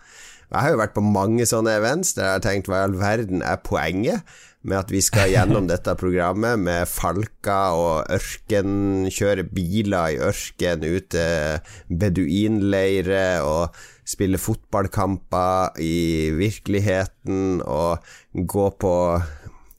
Jeg 0.47 0.63
har 0.63 0.71
jo 0.71 0.79
vært 0.79 0.95
på 0.95 1.03
mange 1.03 1.43
sånne 1.49 1.73
events 1.75 2.13
der 2.15 2.29
jeg 2.29 2.37
har 2.37 2.43
tenkt 2.45 2.69
hva 2.71 2.79
i 2.79 2.85
all 2.87 2.95
verden 2.95 3.41
er 3.43 3.59
poenget 3.59 4.37
med 4.67 4.77
at 4.79 4.91
vi 4.91 5.01
skal 5.03 5.31
gjennom 5.33 5.67
dette 5.71 5.91
programmet 5.99 6.59
med 6.63 6.87
falker 6.87 7.75
og 7.75 8.13
ørken, 8.15 9.09
kjøre 9.11 9.43
biler 9.51 10.15
i 10.15 10.21
ørken, 10.23 10.87
ut 10.87 11.11
til 11.11 11.75
beduinleire 11.91 13.43
og 13.43 13.75
spille 14.07 14.39
fotballkamper 14.39 15.81
i 15.83 16.31
virkeligheten 16.39 17.59
og 17.67 17.99
gå 18.31 18.69
på 18.79 18.95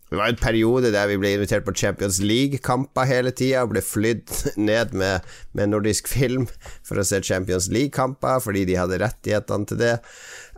det 0.09 0.17
var 0.17 0.31
en 0.31 0.41
periode 0.41 0.93
der 0.95 1.09
vi 1.11 1.19
ble 1.21 1.35
invitert 1.37 1.67
på 1.67 1.75
Champions 1.77 2.19
League-kamper 2.25 3.09
hele 3.09 3.33
tida, 3.37 3.65
og 3.65 3.75
ble 3.75 3.83
flydd 3.85 4.33
ned 4.71 4.95
med, 4.97 5.27
med, 5.53 5.73
nordisk 5.75 6.09
film 6.09 6.49
for 6.87 7.01
å 7.01 7.07
se 7.07 7.21
Champions 7.25 7.69
League-kamper, 7.73 8.41
fordi 8.45 8.65
de 8.69 8.79
hadde 8.81 9.01
rettighetene 9.05 9.69
til 9.69 9.81
det. 9.83 9.95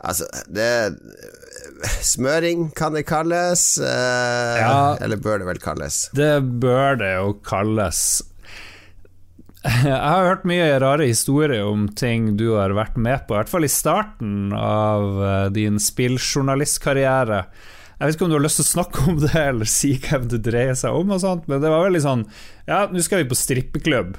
Altså, 0.01 0.31
det 0.49 0.71
Smøring 2.05 2.71
kan 2.77 2.95
det 2.97 3.05
kalles, 3.09 3.75
eh, 3.83 4.57
ja, 4.63 4.97
eller 5.03 5.21
bør 5.21 5.43
det 5.43 5.49
vel 5.51 5.61
kalles? 5.63 6.07
Det 6.17 6.35
bør 6.63 7.01
det 7.03 7.15
jo 7.19 7.35
kalles. 7.45 8.05
Jeg 9.65 9.93
har 9.93 10.25
hørt 10.25 10.47
mye 10.49 10.79
rare 10.81 11.11
historier 11.11 11.67
om 11.67 11.89
ting 11.93 12.35
du 12.41 12.55
har 12.55 12.73
vært 12.77 12.97
med 12.97 13.27
på, 13.27 13.35
i 13.35 13.41
hvert 13.41 13.53
fall 13.53 13.67
i 13.67 13.73
starten 13.73 14.55
av 14.57 15.21
eh, 15.21 15.51
din 15.53 15.77
spilljournalistkarriere. 15.83 17.43
Jeg 18.01 18.09
vet 18.09 18.17
ikke 18.17 18.25
om 18.25 18.31
du 18.33 18.39
har 18.39 18.45
lyst 18.47 18.57
til 18.57 18.65
å 18.65 18.71
snakke 18.71 19.03
om 19.13 19.19
det, 19.21 19.35
eller 19.37 19.69
si 19.69 19.91
hvem 20.01 20.23
det 20.33 20.39
dreier 20.47 20.77
seg 20.79 20.97
om, 20.97 21.11
og 21.13 21.21
sånt, 21.21 21.45
men 21.51 21.61
det 21.61 21.69
var 21.69 21.85
veldig 21.85 22.01
sånn 22.01 22.23
Ja, 22.65 22.87
nå 22.89 23.03
skal 23.05 23.21
vi 23.21 23.29
på 23.29 23.37
strippeklubb. 23.37 24.15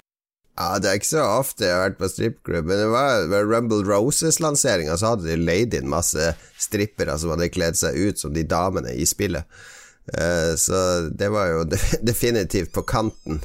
Ja, 0.60 0.78
Det 0.78 0.90
er 0.90 1.00
ikke 1.00 1.10
så 1.10 1.24
ofte 1.40 1.66
jeg 1.66 1.74
har 1.74 1.88
vært 1.88 1.98
på 1.98 2.10
strippeklubb, 2.12 2.68
men 2.70 2.78
det 2.78 2.90
var 2.94 3.26
ved 3.32 3.50
Rumble 3.50 3.82
Roses-lanseringa, 3.88 5.00
så 5.02 5.16
hadde 5.16 5.32
de 5.32 5.40
leid 5.42 5.74
inn 5.74 5.90
masse 5.90 6.30
strippere 6.62 7.16
som 7.18 7.34
hadde 7.34 7.50
kledd 7.50 7.80
seg 7.80 7.98
ut 7.98 8.22
som 8.22 8.36
de 8.36 8.46
damene 8.46 8.94
i 8.94 9.08
spillet. 9.10 9.50
Uh, 10.14 10.54
så 10.62 11.10
det 11.10 11.32
var 11.34 11.50
jo 11.50 11.66
definitivt 12.12 12.76
på 12.78 12.86
kanten. 12.86 13.42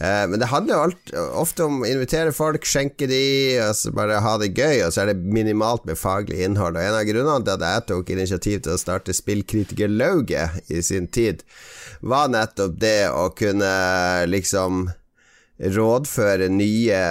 Eh, 0.00 0.24
men 0.28 0.40
det 0.40 0.50
handler 0.50 0.74
jo 0.74 0.82
alt, 0.86 1.12
ofte 1.40 1.64
om 1.64 1.80
å 1.80 1.88
invitere 1.88 2.34
folk, 2.36 2.66
skjenke 2.68 3.08
de, 3.08 3.20
altså 3.64 3.94
bare 3.96 4.20
ha 4.24 4.34
det 4.42 4.52
gøy, 4.52 4.82
og 4.84 4.92
så 4.92 5.04
er 5.04 5.12
det 5.12 5.32
minimalt 5.32 5.86
med 5.88 6.00
faglig 6.00 6.42
innhold. 6.44 6.76
Og 6.76 6.84
En 6.84 6.98
av 6.98 7.08
grunnene 7.08 7.46
til 7.46 7.56
at 7.56 7.66
jeg 7.66 7.86
tok 7.92 8.12
initiativ 8.12 8.60
til 8.66 8.76
å 8.76 8.80
starte 8.80 9.16
Spillkritikerlauget 9.16 10.68
i 10.68 10.82
sin 10.84 11.08
tid, 11.08 11.46
var 12.04 12.28
nettopp 12.32 12.76
det 12.82 13.08
å 13.08 13.30
kunne 13.36 13.72
liksom 14.28 14.88
rådføre 15.56 16.50
nye 16.52 17.02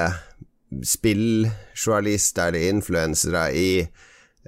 spilljournalister 0.85 2.51
eller 2.51 2.69
influensere 2.69 3.47
i 3.57 3.69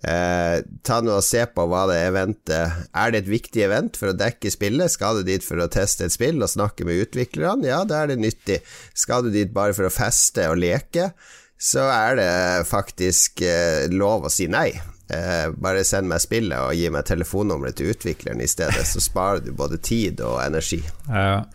Eh, 0.05 0.59
ta 0.85 0.99
nå 1.01 1.15
og 1.17 1.25
Se 1.25 1.41
på 1.49 1.63
hva 1.65 1.87
det 1.89 1.95
eventet 2.05 2.83
Er 2.93 3.09
det 3.09 3.23
et 3.23 3.31
viktig 3.31 3.63
event 3.65 3.95
for 3.97 4.11
å 4.11 4.17
dekke 4.17 4.51
spillet? 4.53 4.93
Skal 4.93 5.17
du 5.17 5.23
dit 5.25 5.41
for 5.41 5.57
å 5.57 5.65
teste 5.73 6.05
et 6.05 6.13
spill 6.13 6.37
og 6.37 6.51
snakke 6.51 6.85
med 6.85 7.01
utviklerne? 7.07 7.65
Ja, 7.65 7.81
da 7.87 8.03
er 8.03 8.11
det 8.11 8.19
nyttig. 8.21 8.59
Skal 8.93 9.25
du 9.25 9.31
dit 9.33 9.49
bare 9.55 9.73
for 9.73 9.89
å 9.89 9.93
feste 9.93 10.45
og 10.51 10.61
leke? 10.61 11.09
Så 11.57 11.81
er 11.89 12.19
det 12.19 12.29
faktisk 12.69 13.41
eh, 13.41 13.89
lov 13.89 14.29
å 14.29 14.33
si 14.33 14.45
nei. 14.53 14.69
Eh, 15.07 15.49
bare 15.55 15.85
send 15.87 16.09
meg 16.11 16.19
spillet 16.19 16.59
og 16.59 16.75
gi 16.75 16.89
meg 16.91 17.05
telefonnummeret 17.07 17.77
til 17.79 17.93
utvikleren 17.93 18.41
i 18.43 18.49
stedet, 18.49 18.83
så 18.83 18.99
sparer 18.99 19.45
du 19.45 19.53
både 19.55 19.79
tid 19.79 20.19
og 20.19 20.41
energi. 20.43 20.81
Ja. 21.07 21.45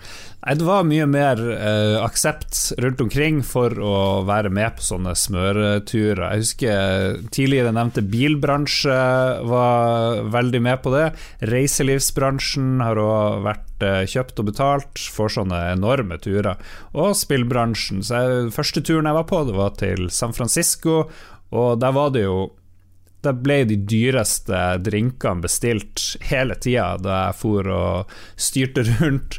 Det 0.43 0.65
var 0.67 0.87
mye 0.89 1.05
mer 1.07 1.39
eh, 1.55 1.97
aksept 2.03 2.73
rundt 2.83 3.03
omkring 3.05 3.43
for 3.47 3.77
å 3.79 4.23
være 4.27 4.51
med 4.51 4.75
på 4.75 4.83
sånne 4.83 5.13
smøreturer. 5.15 6.23
Jeg 6.33 6.43
husker 6.43 7.21
tidligere 7.31 7.75
nevnte 7.77 8.03
bilbransje 8.03 8.97
var 9.47 10.25
veldig 10.35 10.63
med 10.67 10.81
på 10.83 10.95
det. 10.97 11.05
Reiselivsbransjen 11.53 12.83
har 12.83 12.99
òg 12.99 13.45
vært 13.47 13.87
eh, 13.87 14.01
kjøpt 14.17 14.43
og 14.43 14.49
betalt 14.49 15.05
for 15.15 15.31
sånne 15.31 15.61
enorme 15.77 16.19
turer. 16.25 16.59
Og 16.97 17.15
spillbransjen. 17.21 18.03
Så 18.03 18.25
jeg, 18.25 18.51
første 18.57 18.83
turen 18.83 19.13
jeg 19.13 19.21
var 19.21 19.29
på, 19.31 19.45
det 19.47 19.55
var 19.61 19.79
til 19.79 20.11
San 20.11 20.35
Francisco, 20.35 21.05
og 21.53 21.79
der 21.79 21.95
var 21.95 22.11
det 22.17 22.27
jo 22.27 22.49
da 23.23 23.33
ble 23.35 23.63
de 23.71 23.77
dyreste 23.89 24.61
drinkene 24.83 25.45
bestilt 25.45 26.07
hele 26.31 26.57
tida 26.59 26.97
da 27.03 27.19
jeg 27.29 27.39
for 27.39 27.69
og 27.71 28.17
styrte 28.37 28.85
rundt, 29.01 29.39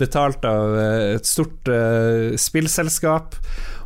betalt 0.00 0.44
av 0.48 0.76
eh, 0.78 1.14
et 1.16 1.28
stort 1.28 1.70
uh, 1.70 2.34
spillselskap. 2.40 3.38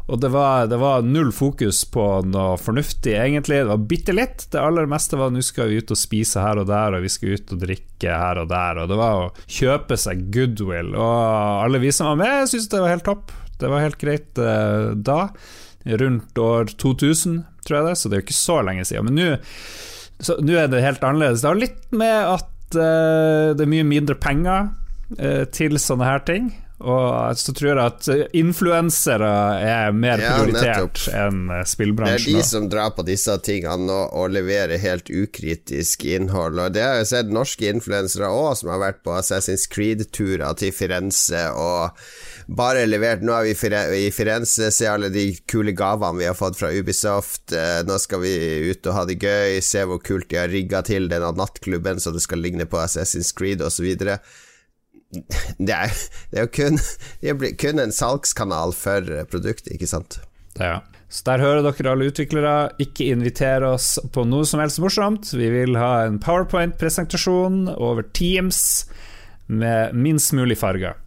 Og 0.08 0.16
det 0.22 0.30
var, 0.32 0.64
det 0.70 0.78
var, 0.80 1.04
null 1.04 1.28
fokus 1.36 1.82
på 1.92 2.04
noe 2.32 2.56
fornuftig, 2.56 3.12
egentlig. 3.12 3.58
Det 3.60 3.68
var 3.68 3.82
bitte 3.90 4.14
litt. 4.16 4.46
Det 4.52 4.60
aller 4.62 4.88
meste 4.88 5.18
var 5.20 5.34
nå 5.34 5.42
skal 5.44 5.68
vi 5.68 5.82
ut 5.82 5.92
og 5.92 6.00
spise 6.00 6.40
her 6.40 6.62
og 6.62 6.70
der, 6.70 6.96
og 6.96 7.04
vi 7.04 7.12
skal 7.12 7.36
ut 7.36 7.52
og 7.52 7.60
drikke 7.60 8.14
her 8.16 8.40
og 8.40 8.48
der. 8.48 8.80
Og 8.80 8.88
det 8.88 8.98
var 8.98 9.18
å 9.20 9.28
kjøpe 9.44 9.98
seg 10.00 10.24
goodwill. 10.32 10.94
Og 10.96 11.18
alle 11.66 11.82
vi 11.84 11.92
som 11.92 12.08
var 12.14 12.22
med, 12.22 12.48
syntes 12.48 12.70
det 12.72 12.80
var 12.80 12.94
helt 12.96 13.04
topp. 13.10 13.36
Det 13.60 13.68
var 13.68 13.84
helt 13.84 14.00
greit 14.00 14.40
uh, 14.40 14.96
da 14.96 15.26
rundt 15.84 16.38
år 16.38 16.72
2000, 16.80 17.44
tror 17.68 17.80
jeg 17.80 17.90
det, 17.90 17.96
så 18.00 18.08
det 18.08 18.16
er 18.16 18.22
jo 18.22 18.26
ikke 18.28 18.38
så 18.40 18.60
lenge 18.66 18.86
siden. 18.88 19.10
Men 19.10 19.18
nå 20.48 20.54
er 20.58 20.70
det 20.72 20.84
helt 20.84 21.04
annerledes. 21.04 21.44
Det 21.44 21.52
har 21.52 21.60
litt 21.60 21.82
med 21.94 22.16
at 22.36 22.78
uh, 22.78 23.56
det 23.56 23.64
er 23.64 23.74
mye 23.76 23.86
mindre 23.86 24.16
penger 24.18 24.72
uh, 25.20 25.44
til 25.54 25.78
sånne 25.82 26.08
her 26.08 26.24
ting. 26.26 26.50
Og 26.78 27.34
så 27.34 27.52
tror 27.58 27.72
jeg 27.72 27.78
at 27.82 28.34
influensere 28.38 29.28
er 29.66 29.96
mer 29.96 30.20
prioritert 30.22 31.08
enn 31.10 31.50
spillbransjen. 31.66 32.28
Det 32.30 32.36
er 32.36 32.44
de 32.44 32.46
som 32.46 32.68
drar 32.70 32.92
på 32.94 33.02
disse 33.08 33.34
tingene 33.42 33.90
og, 33.90 34.14
og 34.14 34.30
leverer 34.36 34.78
helt 34.78 35.10
ukritisk 35.10 36.06
innhold. 36.06 36.60
Og 36.62 36.76
Det 36.76 36.84
har 36.84 37.00
jeg 37.00 37.10
sett 37.10 37.34
norske 37.34 37.66
influensere 37.66 38.30
òg, 38.30 38.52
som 38.60 38.70
har 38.70 38.82
vært 38.84 39.02
på 39.02 39.16
Assassin's 39.18 39.66
Creed-turer 39.72 40.54
til 40.62 40.70
Firenze 40.76 41.48
og 41.50 41.98
bare 42.48 42.86
levert 42.88 43.20
Nå 43.24 43.34
er 43.36 43.44
vi 43.44 44.06
i 44.06 44.12
Firenze, 44.14 44.70
se 44.72 44.88
alle 44.88 45.10
de 45.12 45.26
kule 45.50 45.74
gavene 45.76 46.22
vi 46.22 46.28
har 46.28 46.36
fått 46.38 46.56
fra 46.60 46.72
Ubisoft. 46.72 47.52
Eh, 47.52 47.82
nå 47.84 47.98
skal 48.00 48.22
vi 48.24 48.34
ut 48.70 48.88
og 48.88 48.96
ha 48.96 49.04
det 49.08 49.18
gøy, 49.20 49.60
se 49.64 49.84
hvor 49.84 50.00
kult 50.00 50.30
de 50.32 50.40
har 50.40 50.52
rigga 50.52 50.82
til 50.86 51.10
denne 51.12 51.30
nattklubben 51.36 52.00
så 52.00 52.14
det 52.14 52.24
skal 52.24 52.40
ligne 52.44 52.68
på 52.68 52.80
Assassin's 52.80 53.34
Creed 53.36 53.64
osv 53.64 53.92
det 55.58 55.72
er, 55.72 55.92
det 56.28 56.36
er 56.36 56.44
jo 56.44 56.50
kun, 56.52 56.78
det 57.22 57.54
kun, 57.60 57.80
en 57.80 57.94
salgskanal 57.94 58.74
for 58.76 59.08
produktet, 59.32 59.72
ikke 59.72 59.88
sant? 59.88 60.20
Ja. 60.60 60.82
Så 61.08 61.24
der 61.24 61.40
hører 61.40 61.64
dere 61.64 61.92
alle 61.94 62.10
utviklere. 62.10 62.54
Ikke 62.84 63.06
inviter 63.14 63.64
oss 63.64 63.94
på 64.12 64.26
noe 64.28 64.44
som 64.44 64.60
helst 64.60 64.82
morsomt. 64.84 65.30
Vi 65.32 65.48
vil 65.48 65.78
ha 65.80 66.04
en 66.04 66.18
powerpoint-presentasjon 66.20 67.62
over 67.78 68.04
Teams 68.12 68.60
med 69.48 69.96
minst 69.96 70.36
mulig 70.36 70.58
farger. 70.60 70.98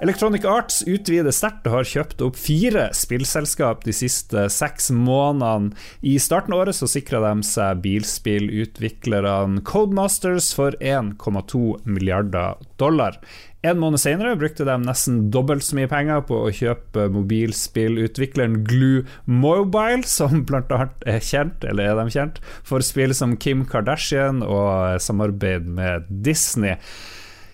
Electronic 0.00 0.46
Arts 0.48 0.78
utvider 0.88 1.34
sterkt 1.34 1.66
og 1.68 1.74
har 1.74 1.88
kjøpt 1.90 2.22
opp 2.24 2.38
fire 2.40 2.86
spillselskap 2.96 3.82
de 3.84 3.92
siste 3.92 4.46
seks 4.48 4.88
månedene. 4.96 5.74
I 6.00 6.14
starten 6.16 6.56
av 6.56 6.62
året 6.62 6.78
så 6.78 6.88
sikra 6.88 7.20
de 7.26 7.44
seg 7.44 7.82
bilspillutviklerne 7.84 9.60
Codemasters 9.68 10.54
for 10.56 10.72
1,2 10.80 11.60
milliarder 11.84 12.56
dollar. 12.80 13.20
En 13.60 13.76
måned 13.76 14.00
senere 14.00 14.38
brukte 14.40 14.64
de 14.64 14.78
nesten 14.80 15.26
dobbelt 15.34 15.68
så 15.68 15.76
mye 15.76 15.92
penger 15.92 16.24
på 16.24 16.40
å 16.46 16.56
kjøpe 16.62 17.10
mobilspillutvikleren 17.12 18.62
Glue 18.64 19.04
Mobile, 19.28 20.08
som 20.08 20.46
bl.a. 20.48 20.86
er 21.04 21.20
kjent, 21.20 21.60
eller 21.68 21.92
er 21.92 22.00
de 22.00 22.16
kjent, 22.16 22.40
for 22.64 22.80
spill 22.80 23.12
som 23.12 23.36
Kim 23.36 23.68
Kardashian 23.68 24.40
og 24.48 24.96
samarbeid 25.04 25.68
med 25.68 26.08
Disney. 26.24 26.80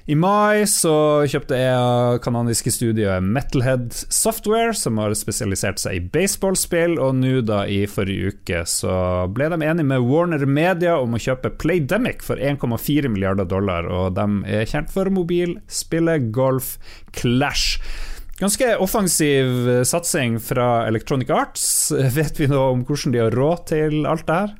I 0.06 0.14
mai 0.14 0.62
så 0.70 1.26
kjøpte 1.26 1.56
jeg 1.58 2.18
kanadiske 2.22 2.70
studioet 2.70 3.24
Metalhead 3.26 3.88
Software, 3.90 4.70
som 4.78 5.00
har 5.02 5.10
spesialisert 5.18 5.80
seg 5.82 5.96
i 5.98 6.02
baseballspill, 6.14 6.94
og 7.02 7.16
nå 7.18 7.40
da 7.42 7.64
i 7.66 7.80
forrige 7.90 8.30
uke 8.30 8.60
så 8.70 8.92
ble 9.34 9.48
de 9.50 9.58
enige 9.66 9.88
med 9.88 10.06
Warner 10.06 10.44
Media 10.46 10.94
om 11.02 11.16
å 11.16 11.22
kjøpe 11.24 11.56
Playdemic 11.58 12.22
for 12.22 12.38
1,4 12.38 13.10
milliarder 13.10 13.50
dollar, 13.50 13.90
og 13.90 14.14
de 14.14 14.28
er 14.60 14.70
kjent 14.70 14.94
for 14.94 15.10
mobilspillet 15.10 16.30
Golf 16.30 16.76
Clash. 17.10 17.80
Ganske 18.38 18.76
offensiv 18.84 19.72
satsing 19.90 20.38
fra 20.38 20.84
Electronic 20.86 21.34
Arts. 21.34 21.66
Vet 22.20 22.38
vi 22.38 22.46
noe 22.52 22.76
om 22.76 22.86
hvordan 22.86 23.16
de 23.16 23.24
har 23.24 23.34
råd 23.34 23.66
til 23.72 24.06
alt 24.06 24.28
det 24.30 24.38
her? 24.38 24.54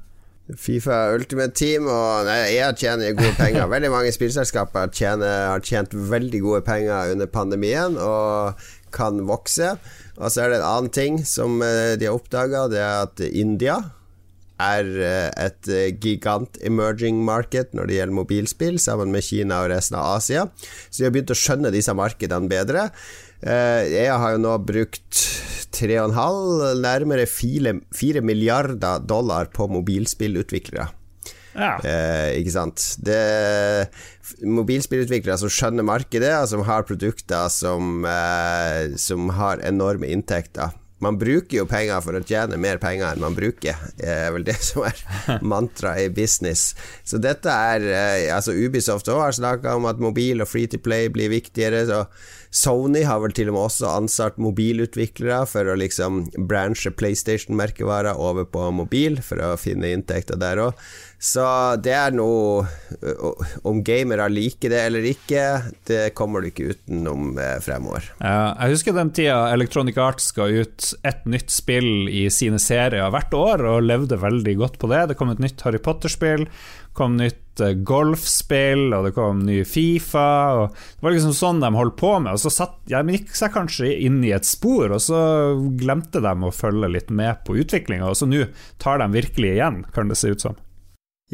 Fifa 0.55 1.11
Ultimate 1.17 1.57
Team 1.59 1.89
og 1.91 2.29
jeg 2.31 2.79
tjener 2.79 3.17
gode 3.19 3.35
penger. 3.35 3.67
Veldig 3.71 3.91
mange 3.91 4.13
spillselskaper 4.15 4.93
tjener, 4.95 5.51
har 5.51 5.65
tjent 5.67 5.95
veldig 5.95 6.41
gode 6.45 6.63
penger 6.67 7.13
under 7.17 7.27
pandemien 7.27 7.99
og 7.99 8.69
kan 8.95 9.25
vokse. 9.27 9.75
Og 10.17 10.31
så 10.31 10.45
er 10.45 10.53
det 10.53 10.61
en 10.61 10.71
annen 10.71 10.95
ting 10.95 11.19
som 11.27 11.59
eh, 11.65 11.97
de 11.99 12.07
har 12.09 12.17
oppdaga, 12.17 12.67
det 12.71 12.81
er 12.81 13.03
at 13.09 13.23
India 13.27 13.81
er 14.63 14.87
eh, 15.05 15.29
et 15.49 16.01
gigant 16.01 16.57
emerging 16.65 17.19
market 17.27 17.75
når 17.77 17.91
det 17.91 17.99
gjelder 17.99 18.19
mobilspill, 18.23 18.79
sammen 18.81 19.13
med 19.13 19.27
Kina 19.27 19.65
og 19.65 19.73
resten 19.75 19.99
av 19.99 20.17
Asia. 20.21 20.47
Så 20.89 21.03
de 21.03 21.09
har 21.09 21.17
begynt 21.17 21.35
å 21.35 21.41
skjønne 21.43 21.75
disse 21.75 21.93
markedene 21.97 22.49
bedre. 22.49 22.89
Jeg 23.43 24.13
har 24.17 24.35
jo 24.35 24.41
nå 24.43 24.55
brukt 24.65 25.25
3,5, 25.77 26.79
nærmere 26.81 27.27
4, 27.29 28.23
milliarder 28.25 29.03
dollar 29.05 29.51
på 29.53 29.69
mobilspillutviklere. 29.69 30.89
Ja. 31.57 31.77
Eh, 31.81 32.37
ikke 32.41 32.53
sant. 32.53 32.83
Det, 33.05 33.19
mobilspillutviklere 34.45 35.39
som 35.41 35.53
skjønner 35.53 35.87
markedet, 35.87 36.33
og 36.37 36.51
som 36.53 36.65
har 36.69 36.87
produkter 36.89 37.49
som, 37.53 38.05
eh, 38.05 38.97
som 39.01 39.31
har 39.37 39.65
enorme 39.65 40.09
inntekter. 40.13 40.75
Man 41.05 41.19
bruker 41.21 41.59
jo 41.59 41.67
penger 41.69 42.01
for 42.05 42.17
å 42.17 42.23
tjene 42.25 42.57
mer 42.61 42.81
penger 42.81 43.11
enn 43.11 43.21
man 43.21 43.37
bruker, 43.37 43.77
det 43.99 44.09
er 44.09 44.31
vel 44.33 44.47
det 44.47 44.57
som 44.65 44.87
er 44.89 45.03
mantraet 45.53 46.09
i 46.09 46.15
business. 46.15 46.71
Så 47.05 47.21
dette 47.23 47.53
er 47.53 47.85
eh, 47.91 48.33
Altså 48.33 48.55
Ubisoft 48.57 49.11
har 49.13 49.37
snakka 49.37 49.77
om 49.77 49.87
at 49.91 50.01
mobil 50.03 50.41
og 50.41 50.49
free 50.49 50.71
to 50.71 50.81
play 50.83 51.11
blir 51.13 51.31
viktigere. 51.33 51.85
Så 51.89 52.05
Sony 52.57 53.03
har 53.05 53.21
vel 53.21 53.35
til 53.37 53.51
og 53.51 53.57
med 53.57 53.67
også 53.69 53.91
ansatt 53.91 54.39
mobilutviklere 54.41 55.43
for 55.51 55.69
å 55.69 55.77
liksom 55.77 56.23
branche 56.49 56.93
PlayStation-merkevarer 56.97 58.17
over 58.17 58.47
på 58.49 58.71
mobil, 58.73 59.19
for 59.25 59.43
å 59.45 59.57
finne 59.61 59.91
inntekter 59.93 60.41
der 60.41 60.63
òg. 60.65 60.87
Så 61.19 61.43
det 61.81 61.95
er 61.97 62.13
noe 62.13 62.67
Om 63.65 63.79
gamere 63.85 64.27
liker 64.29 64.69
det 64.69 64.81
eller 64.91 65.07
ikke, 65.09 65.43
det 65.89 66.01
kommer 66.17 66.43
du 66.45 66.51
ikke 66.51 66.75
utenom 66.75 67.39
eh, 67.41 67.57
fremover. 67.65 68.05
Jeg 68.21 68.75
husker 68.75 68.97
den 68.97 69.13
tida 69.17 69.39
Electronic 69.55 69.97
Arts 70.01 70.29
ga 70.37 70.49
ut 70.49 70.86
et 71.07 71.25
nytt 71.29 71.53
spill 71.53 72.09
i 72.09 72.27
sine 72.33 72.61
serier 72.63 73.11
hvert 73.13 73.35
år, 73.37 73.65
og 73.67 73.87
levde 73.87 74.19
veldig 74.21 74.57
godt 74.61 74.79
på 74.83 74.91
det. 74.93 75.03
Det 75.11 75.17
kom 75.19 75.33
et 75.33 75.43
nytt 75.43 75.65
Harry 75.67 75.81
Potter-spill, 75.83 76.47
kom 76.97 77.17
nytt 77.21 77.63
eh, 77.65 77.75
golfspill, 77.87 78.89
og 78.97 79.09
det 79.09 79.15
kom 79.17 79.43
ny 79.47 79.61
Fifa. 79.69 80.27
Det 80.71 81.07
var 81.07 81.17
liksom 81.17 81.35
sånn 81.37 81.63
de 81.65 81.73
holdt 81.77 81.99
på 82.01 82.13
med. 82.19 82.37
Og 82.37 82.45
så 82.45 82.53
satt, 82.53 82.79
ja, 82.93 83.03
gikk 83.05 83.35
seg 83.37 83.55
kanskje 83.57 83.93
inn 84.09 84.23
i 84.27 84.35
et 84.37 84.49
spor, 84.49 84.93
og 84.93 85.03
så 85.05 85.21
glemte 85.81 86.23
de 86.25 86.37
å 86.37 86.55
følge 86.55 86.93
litt 86.93 87.11
med 87.11 87.43
på 87.49 87.59
utviklinga, 87.63 88.09
og 88.11 88.21
så 88.21 88.29
nå 88.31 88.47
tar 88.83 89.03
de 89.03 89.11
virkelig 89.17 89.57
igjen, 89.57 89.83
kan 89.97 90.13
det 90.13 90.21
se 90.21 90.35
ut 90.35 90.49
som. 90.49 90.61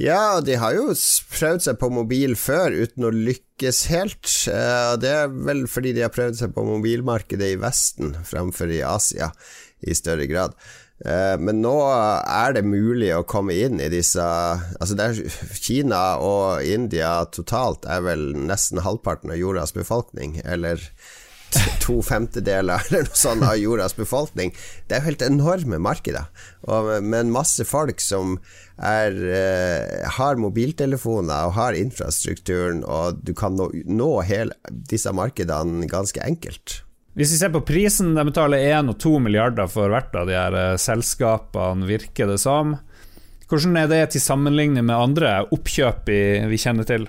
Ja, 0.00 0.40
de 0.40 0.54
har 0.56 0.72
jo 0.72 0.86
prøvd 1.34 1.66
seg 1.66 1.76
på 1.76 1.90
mobil 1.92 2.32
før 2.40 2.72
uten 2.72 3.04
å 3.04 3.10
lykkes 3.12 3.82
helt. 3.92 4.24
Eh, 4.48 4.92
det 4.96 5.10
er 5.12 5.34
vel 5.48 5.66
fordi 5.68 5.92
de 5.92 6.06
har 6.06 6.14
prøvd 6.14 6.38
seg 6.38 6.54
på 6.54 6.64
mobilmarkedet 6.64 7.50
i 7.52 7.58
Vesten 7.60 8.14
fremfor 8.24 8.72
i 8.72 8.80
Asia 8.88 9.28
i 9.84 9.92
større 9.92 10.24
grad. 10.30 10.56
Eh, 11.04 11.36
men 11.36 11.60
nå 11.60 11.74
er 11.92 12.56
det 12.56 12.64
mulig 12.64 13.10
å 13.12 13.26
komme 13.28 13.58
inn 13.58 13.82
i 13.82 13.90
disse 13.92 14.22
Altså 14.22 14.96
er, 15.02 15.18
Kina 15.60 16.02
og 16.24 16.64
India 16.64 17.26
totalt 17.28 17.84
er 17.84 18.04
vel 18.06 18.30
nesten 18.38 18.80
halvparten 18.80 19.34
av 19.34 19.40
jordas 19.42 19.76
befolkning, 19.76 20.38
eller 20.46 20.80
to 21.82 21.98
femtedeler 22.04 22.82
eller 22.88 23.08
noe 23.08 23.18
sånt 23.18 23.46
av 23.46 23.58
jordas 23.60 23.96
befolkning. 23.98 24.52
Det 24.86 24.96
er 24.96 25.02
jo 25.02 25.10
helt 25.10 25.24
enorme 25.26 25.80
markeder. 25.82 26.28
Og 26.70 26.92
med 27.02 27.18
en 27.24 27.34
masse 27.34 27.66
folk 27.68 28.02
som 28.02 28.38
er, 28.78 29.16
eh, 29.16 30.08
har 30.18 30.40
mobiltelefoner 30.40 31.48
og 31.48 31.56
har 31.58 31.78
infrastrukturen, 31.78 32.82
og 32.84 33.20
du 33.24 33.34
kan 33.38 33.56
nå, 33.58 33.70
nå 33.86 34.12
hele 34.28 34.56
disse 34.68 35.12
markedene 35.14 35.88
ganske 35.90 36.22
enkelt. 36.24 36.82
Hvis 37.18 37.34
vi 37.34 37.42
ser 37.42 37.52
på 37.52 37.64
prisen, 37.68 38.14
de 38.16 38.24
betaler 38.24 38.62
1 38.72 38.88
og 38.94 38.96
2 39.02 39.18
milliarder 39.20 39.68
for 39.68 39.92
hvert 39.92 40.14
av 40.16 40.30
de 40.30 40.38
her 40.38 40.56
eh, 40.56 40.78
selskapene, 40.80 41.88
virker 41.90 42.30
det 42.30 42.40
som. 42.40 42.78
Hvordan 43.52 43.76
er 43.76 43.90
det 43.90 44.04
til 44.14 44.24
sammenligning 44.24 44.86
med 44.88 44.96
andre 44.96 45.42
oppkjøp 45.52 46.08
vi 46.08 46.60
kjenner 46.60 46.88
til? 46.88 47.04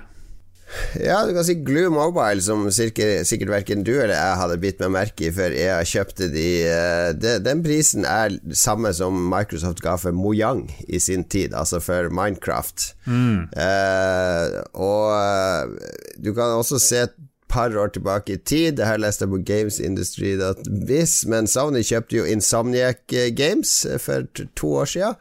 Ja, 0.99 1.23
du 1.25 1.33
kan 1.33 1.45
si 1.45 1.55
Glue 1.65 1.89
Mobile, 1.93 2.41
som 2.41 2.65
sikkert, 2.73 3.27
sikkert 3.27 3.51
verken 3.53 3.83
du 3.85 3.91
eller 3.95 4.13
jeg 4.13 4.39
hadde 4.41 4.59
bitt 4.61 4.81
meg 4.83 4.93
merke 4.95 5.27
i 5.27 5.33
før 5.33 5.55
jeg 5.57 5.89
kjøpte 5.89 6.29
de. 6.33 6.47
Eh, 6.69 7.09
de. 7.17 7.35
Den 7.43 7.63
prisen 7.65 8.07
er 8.09 8.37
samme 8.57 8.93
som 8.95 9.17
Microsoft 9.31 9.83
ga 9.83 9.95
for 10.01 10.15
Mojang 10.15 10.65
i 10.87 11.01
sin 11.01 11.25
tid, 11.25 11.53
altså 11.57 11.81
for 11.83 12.09
Minecraft. 12.13 12.89
Mm. 13.05 13.49
Eh, 13.53 14.57
og 14.73 15.13
eh, 15.17 15.93
du 16.21 16.33
kan 16.33 16.57
også 16.59 16.81
se 16.81 17.05
et 17.07 17.17
par 17.53 17.75
år 17.77 17.93
tilbake 17.93 18.33
i 18.33 18.41
tid. 18.41 18.77
Det 18.79 18.87
her 18.89 19.01
leste 19.01 19.27
jeg 19.27 19.33
på 19.33 19.41
gamesindustry.biz, 19.45 21.17
men 21.29 21.49
Sony 21.49 21.83
kjøpte 21.85 22.17
jo 22.17 22.29
Insomniac 22.29 23.03
Games 23.37 23.75
for 24.01 24.25
to 24.57 24.73
år 24.81 24.89
siden. 24.89 25.19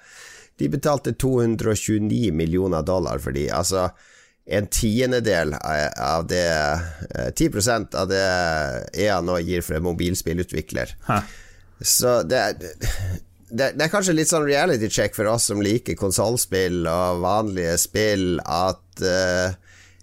De 0.61 0.69
betalte 0.73 1.13
229 1.13 2.31
millioner 2.33 2.85
dollar 2.87 3.21
for 3.21 3.35
de. 3.37 3.49
Altså 3.53 3.91
en 4.47 4.67
tiendedel 4.67 5.55
av 5.55 6.27
det 6.27 6.47
10 7.39 7.51
eh, 7.61 7.79
av 8.01 8.09
det 8.11 8.25
EA 9.05 9.21
nå 9.23 9.39
gir 9.47 9.63
for 9.63 9.79
en 9.79 9.87
mobilspillutvikler. 9.87 10.97
Hæ. 11.07 11.21
Så 11.83 12.23
det 12.27 12.39
er, 12.39 12.57
det, 13.51 13.73
det 13.77 13.87
er 13.87 13.93
kanskje 13.93 14.17
litt 14.17 14.31
sånn 14.31 14.47
reality 14.47 14.91
check 14.91 15.17
for 15.17 15.31
oss 15.31 15.51
som 15.51 15.63
liker 15.63 15.99
konsollspill 15.99 16.87
og 16.87 17.23
vanlige 17.23 17.77
spill, 17.81 18.39
at 18.43 19.05
uh, 19.05 19.55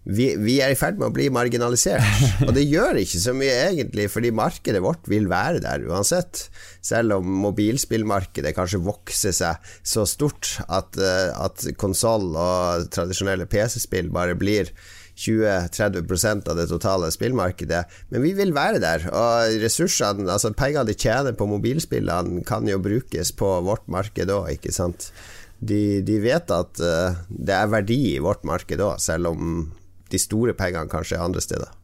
vi, 0.08 0.30
vi, 0.40 0.56
er 0.64 0.72
i 0.74 0.78
ferd 0.80 1.00
med 1.00 1.10
å 1.10 1.14
bli 1.14 1.28
marginalisert. 1.34 2.06
Og 2.48 2.54
det 2.56 2.66
gjør 2.66 3.02
ikke 3.02 3.22
så 3.22 3.34
mye, 3.36 3.56
egentlig, 3.70 4.08
fordi 4.12 4.32
markedet 4.36 4.82
vårt 4.84 5.10
vil 5.12 5.28
være 5.30 5.62
der 5.64 5.84
uansett. 5.90 6.48
Selv 6.86 7.20
om 7.20 7.34
mobilspillmarkedet 7.44 8.56
kanskje 8.58 8.82
vokser 8.86 9.36
seg 9.36 9.74
så 9.84 10.08
stort 10.10 10.56
at, 10.68 10.96
uh, 10.98 11.36
at 11.46 11.68
konsoll 11.80 12.32
og 12.32 12.88
tradisjonelle 12.96 13.50
PC-spill 13.52 14.10
bare 14.16 14.38
blir 14.40 14.72
20-30% 15.20 16.48
av 16.48 16.56
det 16.56 16.70
totale 16.72 17.10
spillmarkedet. 17.12 17.82
Men 18.14 18.24
vi 18.24 18.32
vil 18.38 18.54
være 18.56 18.80
der, 18.80 19.10
og 19.12 19.58
ressursene, 19.62 20.30
altså 20.32 20.54
pengene 20.56 20.88
de 20.88 20.96
tjener 20.96 21.36
på 21.36 21.50
mobilspillene, 21.50 22.46
kan 22.48 22.68
jo 22.72 22.80
brukes 22.82 23.34
på 23.36 23.52
vårt 23.68 23.84
marked 23.92 24.32
òg, 24.32 24.54
ikke 24.56 24.72
sant. 24.74 25.12
De, 25.60 26.00
de, 26.08 26.22
vet 26.24 26.56
at 26.56 26.80
uh, 26.80 27.20
det 27.28 27.52
er 27.52 27.68
verdi 27.68 28.00
i 28.14 28.24
vårt 28.24 28.48
marked 28.48 28.80
òg, 28.80 28.96
selv 29.04 29.34
om 29.34 29.68
de 30.12 30.22
store 30.22 30.58
pengene 30.58 30.92
kanskje 30.92 31.22
andre 31.22 31.44
steder. 31.44 31.76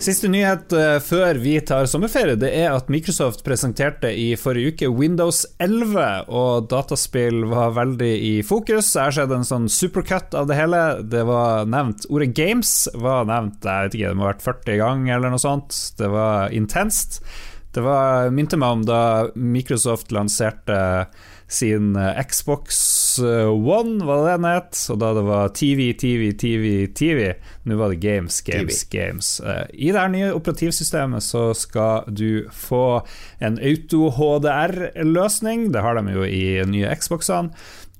Siste 0.00 0.30
nyhet 0.32 0.72
uh, 0.72 0.96
før 1.04 1.36
vi 1.42 1.58
tar 1.60 1.84
sommerferie, 1.90 2.38
det 2.40 2.48
er 2.56 2.70
at 2.72 2.88
Microsoft 2.88 3.42
presenterte 3.44 4.08
i 4.16 4.30
forrige 4.40 4.72
uke 4.72 4.88
Windows 4.96 5.42
11, 5.60 6.30
og 6.32 6.70
dataspill 6.72 7.42
var 7.50 7.74
veldig 7.76 8.08
i 8.08 8.32
fokus. 8.40 8.94
Jeg 8.94 9.10
har 9.10 9.16
sett 9.18 9.34
en 9.36 9.44
sånn 9.44 9.68
supercut 9.68 10.32
av 10.32 10.48
det 10.48 10.56
hele. 10.56 10.80
Det 11.04 11.26
var 11.28 11.68
nevnt 11.68 12.08
Ordet 12.08 12.30
games 12.32 12.72
var 12.96 13.28
nevnt 13.28 13.60
jeg 13.60 13.90
vet 13.90 13.98
ikke, 13.98 14.14
det 14.14 14.16
må 14.16 14.24
ha 14.24 14.32
vært 14.32 14.48
40 14.48 14.80
ganger 14.80 15.14
eller 15.18 15.34
noe 15.36 15.44
sånt. 15.44 15.82
Det 16.00 16.08
var 16.16 16.56
intenst. 16.56 17.20
Det 17.74 17.82
var, 17.84 18.30
minte 18.34 18.58
meg 18.58 18.78
om 18.78 18.86
da 18.86 19.02
Microsoft 19.34 20.14
lanserte 20.14 20.78
sin 21.50 21.96
eh, 21.96 22.26
Xbox 22.26 23.18
eh, 23.18 23.50
One, 23.50 24.06
var 24.06 24.16
det 24.16 24.32
den 24.32 24.44
het? 24.44 24.86
Og 24.90 24.98
da 25.02 25.14
det 25.14 25.22
var 25.26 25.48
TV, 25.54 25.92
TV, 25.98 26.32
TV, 26.38 26.86
TV. 26.94 27.34
Nå 27.66 27.76
var 27.78 27.88
det 27.90 27.96
Games, 28.02 28.40
Games, 28.46 28.84
TV. 28.84 28.98
Games. 28.98 29.40
Eh, 29.40 29.66
I 29.72 29.92
det 29.92 30.00
her 30.00 30.08
nye 30.14 30.34
operativsystemet 30.34 31.22
så 31.26 31.54
skal 31.54 32.02
du 32.06 32.48
få 32.54 33.00
en 33.38 33.58
auto-HDR-løsning. 33.58 35.72
Det 35.74 35.80
har 35.86 35.94
de 35.98 36.12
jo 36.14 36.24
i 36.26 36.64
nye 36.70 36.96
Xboxene. 36.98 37.50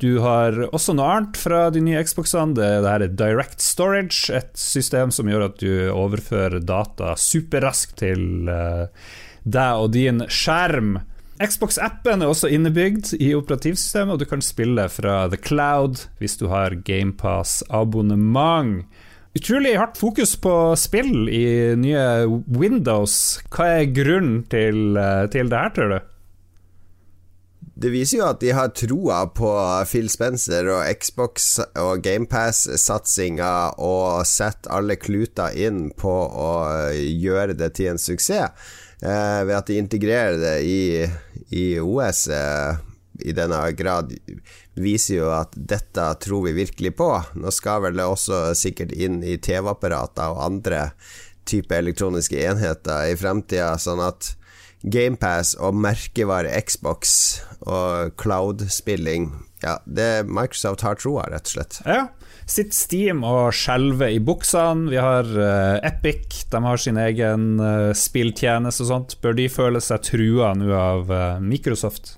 Du 0.01 0.19
har 0.25 0.57
også 0.71 0.95
noe 0.97 1.11
annet 1.13 1.37
fra 1.37 1.71
de 1.75 1.81
nye 1.85 2.05
Xboxene. 2.07 2.55
Det, 2.57 2.81
det 2.81 2.91
her 2.91 3.03
er 3.05 3.17
Direct 3.21 3.61
Storage, 3.61 4.33
et 4.33 4.57
system 4.57 5.11
som 5.13 5.29
gjør 5.29 5.45
at 5.51 5.61
du 5.61 5.93
overfører 5.93 6.61
data 6.65 7.13
superraskt 7.21 8.01
til 8.01 8.49
uh, 8.49 8.89
deg 9.53 9.85
og 9.85 9.93
din 9.97 10.25
skjerm. 10.31 10.99
Xbox-appen 11.41 12.21
er 12.21 12.29
også 12.29 12.51
innebygd 12.53 13.15
i 13.17 13.31
operativsystemet, 13.33 14.13
og 14.13 14.21
du 14.21 14.27
kan 14.29 14.45
spille 14.45 14.85
fra 14.93 15.25
The 15.33 15.41
Cloud 15.41 16.05
hvis 16.21 16.37
du 16.37 16.53
har 16.53 16.77
GamePass-abonnement. 16.85 18.85
Utrolig 19.39 19.79
hardt 19.79 19.97
fokus 19.97 20.35
på 20.43 20.75
spill 20.77 21.31
i 21.33 21.75
nye 21.79 22.27
Windows. 22.51 23.41
Hva 23.49 23.79
er 23.79 23.93
grunnen 23.95 24.43
til, 24.51 24.97
eh, 24.99 25.27
til 25.33 25.49
det 25.49 25.59
her, 25.59 25.71
tror 25.71 25.89
du? 25.95 26.01
Det 27.81 27.93
viser 27.95 28.19
jo 28.19 28.27
at 28.27 28.43
de 28.43 28.51
har 28.53 28.75
troa 28.77 29.23
på 29.33 29.49
Phil 29.89 30.11
Spencer 30.13 30.69
og 30.69 30.85
Xbox 31.01 31.55
og 31.81 32.03
GamePass-satsinga 32.05 33.81
og 33.81 34.27
sett 34.29 34.69
alle 34.69 34.99
kluter 35.01 35.57
inn 35.57 35.89
på 35.97 36.13
å 36.29 36.51
gjøre 36.93 37.57
det 37.57 37.73
til 37.79 37.95
en 37.95 38.03
suksess 38.03 38.53
eh, 39.03 39.41
ved 39.47 39.57
at 39.57 39.71
de 39.71 39.81
integrerer 39.81 40.39
det 40.41 40.57
i, 40.65 40.81
i 41.57 41.65
OS 41.81 42.27
eh, 42.35 42.81
i 43.21 43.35
denne 43.37 43.61
grad, 43.77 44.13
viser 44.81 45.21
jo 45.21 45.31
at 45.35 45.53
dette 45.55 46.07
tror 46.25 46.47
vi 46.49 46.57
virkelig 46.57 46.95
på. 46.97 47.11
Nå 47.37 47.53
skal 47.53 47.85
vel 47.85 47.99
det 48.01 48.09
også 48.09 48.51
sikkert 48.57 48.95
inn 48.97 49.21
i 49.25 49.37
TV-apparater 49.37 50.33
og 50.33 50.45
andre 50.47 50.91
typer 51.49 51.81
elektroniske 51.81 52.41
enheter 52.47 53.11
i 53.11 53.17
fremtida, 53.19 53.75
sånn 53.81 54.03
at 54.05 54.35
GamePass 54.83 55.55
og 55.61 55.77
merkevare 55.77 56.53
Xbox 56.65 57.13
og 57.69 58.17
cloud-spilling 58.21 59.31
Ja, 59.61 59.77
det 59.85 60.25
Microsoft 60.25 60.85
har 60.87 60.97
troa, 60.97 61.27
rett 61.29 61.51
og 61.51 61.53
slett. 61.53 61.81
Ja, 61.85 62.07
Sitt 62.51 62.73
Steam 62.75 63.21
og 63.27 63.53
skjelver 63.55 64.11
i 64.11 64.23
buksene. 64.25 64.89
Vi 64.91 64.99
har 64.99 65.29
uh, 65.29 65.77
Epic, 65.87 66.47
de 66.51 66.63
har 66.65 66.81
sin 66.81 66.99
egen 66.99 67.61
uh, 67.61 67.93
spilltjeneste 67.95 68.87
og 68.87 68.91
sånt. 68.91 69.19
Bør 69.23 69.37
de 69.39 69.47
føle 69.53 69.83
seg 69.85 70.03
trua 70.09 70.55
nå 70.59 70.73
av 70.75 71.13
uh, 71.13 71.21
Microsoft? 71.45 72.17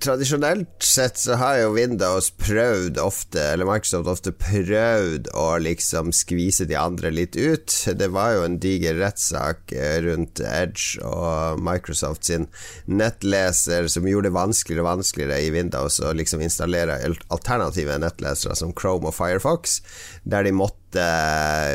Tradisjonelt 0.00 0.82
sett 0.82 1.18
så 1.18 1.34
har 1.40 1.56
jo 1.58 1.72
Windows 1.74 2.28
prøvd 2.38 3.00
ofte, 3.02 3.40
eller 3.50 3.66
Microsoft 3.66 4.10
ofte 4.12 4.32
prøvd 4.38 5.26
å 5.34 5.46
liksom 5.58 6.12
skvise 6.14 6.68
de 6.70 6.76
andre 6.78 7.10
litt 7.10 7.34
ut. 7.34 7.74
Det 7.98 8.06
var 8.14 8.36
jo 8.36 8.44
en 8.46 8.60
diger 8.62 8.94
rettssak 9.00 9.74
eh, 9.74 9.98
rundt 10.06 10.38
Edge 10.38 11.02
og 11.02 11.58
Microsoft 11.66 12.28
sin 12.30 12.46
nettleser 12.86 13.90
som 13.90 14.06
gjorde 14.06 14.30
det 14.30 14.36
vanskeligere 14.38 14.84
og 14.84 14.90
vanskeligere 14.92 15.40
i 15.42 15.50
Windows 15.56 15.98
å 15.98 16.14
liksom 16.14 16.46
installere 16.46 17.00
alternative 17.34 17.98
nettlesere 18.06 18.54
som 18.54 18.74
Chrome 18.76 19.10
og 19.10 19.18
Firefox, 19.18 19.80
der 20.22 20.46
de 20.46 20.54
måtte 20.54 21.10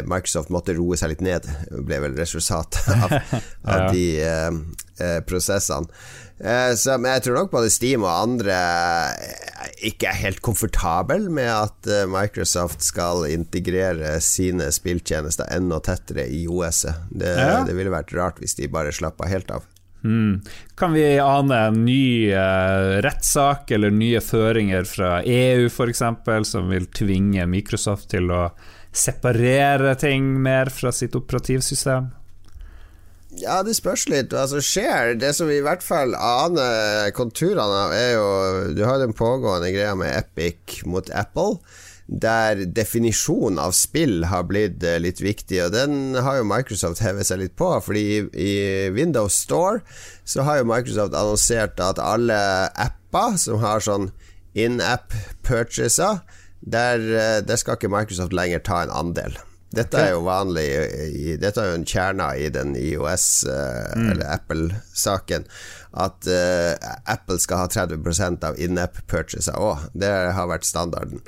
Microsoft 0.08 0.50
måtte 0.54 0.80
roe 0.80 0.96
seg 0.96 1.12
litt 1.12 1.28
ned, 1.28 1.52
ble 1.84 2.00
vel 2.08 2.16
resultatet 2.16 2.88
av, 2.96 3.20
av 3.76 3.92
de 3.92 4.08
eh, 4.24 4.52
eh, 5.04 5.20
prosessene. 5.28 5.92
Eh, 6.44 6.74
så, 6.76 6.96
men 6.98 7.14
jeg 7.16 7.28
tror 7.28 7.38
nok 7.38 7.52
både 7.54 7.70
Steam 7.70 8.06
og 8.06 8.14
andre 8.14 8.56
eh, 9.14 9.74
ikke 9.92 10.10
er 10.10 10.22
helt 10.24 10.42
komfortabel 10.42 11.28
med 11.34 11.50
at 11.52 11.90
eh, 11.90 12.08
Microsoft 12.10 12.82
skal 12.86 13.28
integrere 13.30 14.16
sine 14.26 14.72
spilltjenester 14.74 15.52
enda 15.54 15.78
tettere 15.86 16.26
i 16.26 16.48
OS-et. 16.50 17.06
Det, 17.12 17.36
ja. 17.38 17.62
det, 17.68 17.76
ville 17.78 17.94
vært 17.94 18.16
rart 18.18 18.42
hvis 18.42 18.58
de 18.58 18.72
bare 18.74 18.94
slappa 18.96 19.30
helt 19.30 19.54
av. 19.54 19.68
Mm. 20.02 20.42
Kan 20.82 20.96
vi 20.98 21.06
ane 21.22 21.58
en 21.68 21.84
ny 21.86 22.34
uh, 22.34 22.98
rettssak 23.06 23.70
eller 23.76 23.94
nye 23.94 24.18
føringer 24.26 24.88
fra 24.90 25.20
EU 25.22 25.68
f.eks., 25.70 26.02
som 26.50 26.72
vil 26.74 26.88
tvinge 26.90 27.46
Microsoft 27.46 28.10
til 28.16 28.34
å 28.34 28.48
separere 28.90 29.94
ting 30.02 30.34
mer 30.42 30.74
fra 30.74 30.90
sitt 30.90 31.14
operativsystem? 31.16 32.10
Ja, 33.40 33.62
det 33.64 33.78
spørs 33.78 34.10
litt 34.12 34.34
hva 34.36 34.44
som 34.52 34.60
skjer. 34.64 35.14
Det 35.20 35.32
som 35.38 35.48
vi 35.48 35.62
i 35.62 35.64
hvert 35.64 35.84
fall 35.86 36.16
aner 36.18 37.14
konturene 37.16 37.64
av, 37.86 37.94
er 37.96 38.12
jo 38.18 38.74
Du 38.76 38.84
har 38.84 39.00
den 39.00 39.16
pågående 39.16 39.72
greia 39.72 39.96
med 39.96 40.12
Epic 40.18 40.82
mot 40.84 41.08
Apple, 41.16 41.62
der 42.12 42.66
definisjonen 42.68 43.60
av 43.62 43.72
spill 43.78 44.26
har 44.28 44.44
blitt 44.50 44.84
eh, 44.84 45.00
litt 45.00 45.22
viktig, 45.24 45.62
og 45.64 45.72
den 45.72 46.18
har 46.20 46.42
jo 46.42 46.50
Microsoft 46.50 47.00
hevet 47.06 47.30
seg 47.30 47.40
litt 47.40 47.56
på, 47.56 47.70
fordi 47.86 48.26
i 48.36 48.56
Windows 48.92 49.38
Store 49.46 49.80
så 50.28 50.44
har 50.44 50.60
jo 50.60 50.68
Microsoft 50.68 51.16
annonsert 51.16 51.80
at 51.80 52.02
alle 52.04 52.36
apper 52.76 53.40
som 53.40 53.64
har 53.64 53.80
sånn 53.86 54.10
in-app 54.60 55.16
purchaser 55.48 56.20
der, 56.60 57.00
eh, 57.00 57.40
der 57.48 57.56
skal 57.56 57.80
ikke 57.80 57.94
Microsoft 57.96 58.36
lenger 58.36 58.60
ta 58.60 58.84
en 58.84 58.92
andel. 58.92 59.40
Dette 59.72 59.98
er 60.04 60.10
jo 60.12 60.24
vanlig 60.26 60.66
i, 61.16 61.36
Dette 61.40 61.62
er 61.64 61.70
jo 61.72 61.78
en 61.80 61.86
kjerne 61.88 62.28
i 62.38 62.50
den 62.52 62.74
IOS- 62.76 63.46
eh, 63.48 63.94
Mm. 63.96 64.10
eller 64.12 64.26
Apple-saken. 64.34 65.46
At 65.94 66.28
eh, 66.28 66.76
Apple 67.08 67.40
skal 67.40 67.58
ha 67.64 67.68
30% 67.68 68.44
av 68.44 68.60
in-app-purchaser 68.60 69.56
òg. 69.56 69.90
Det 69.94 70.12
har 70.36 70.48
vært 70.48 70.68
standarden. 70.68 71.22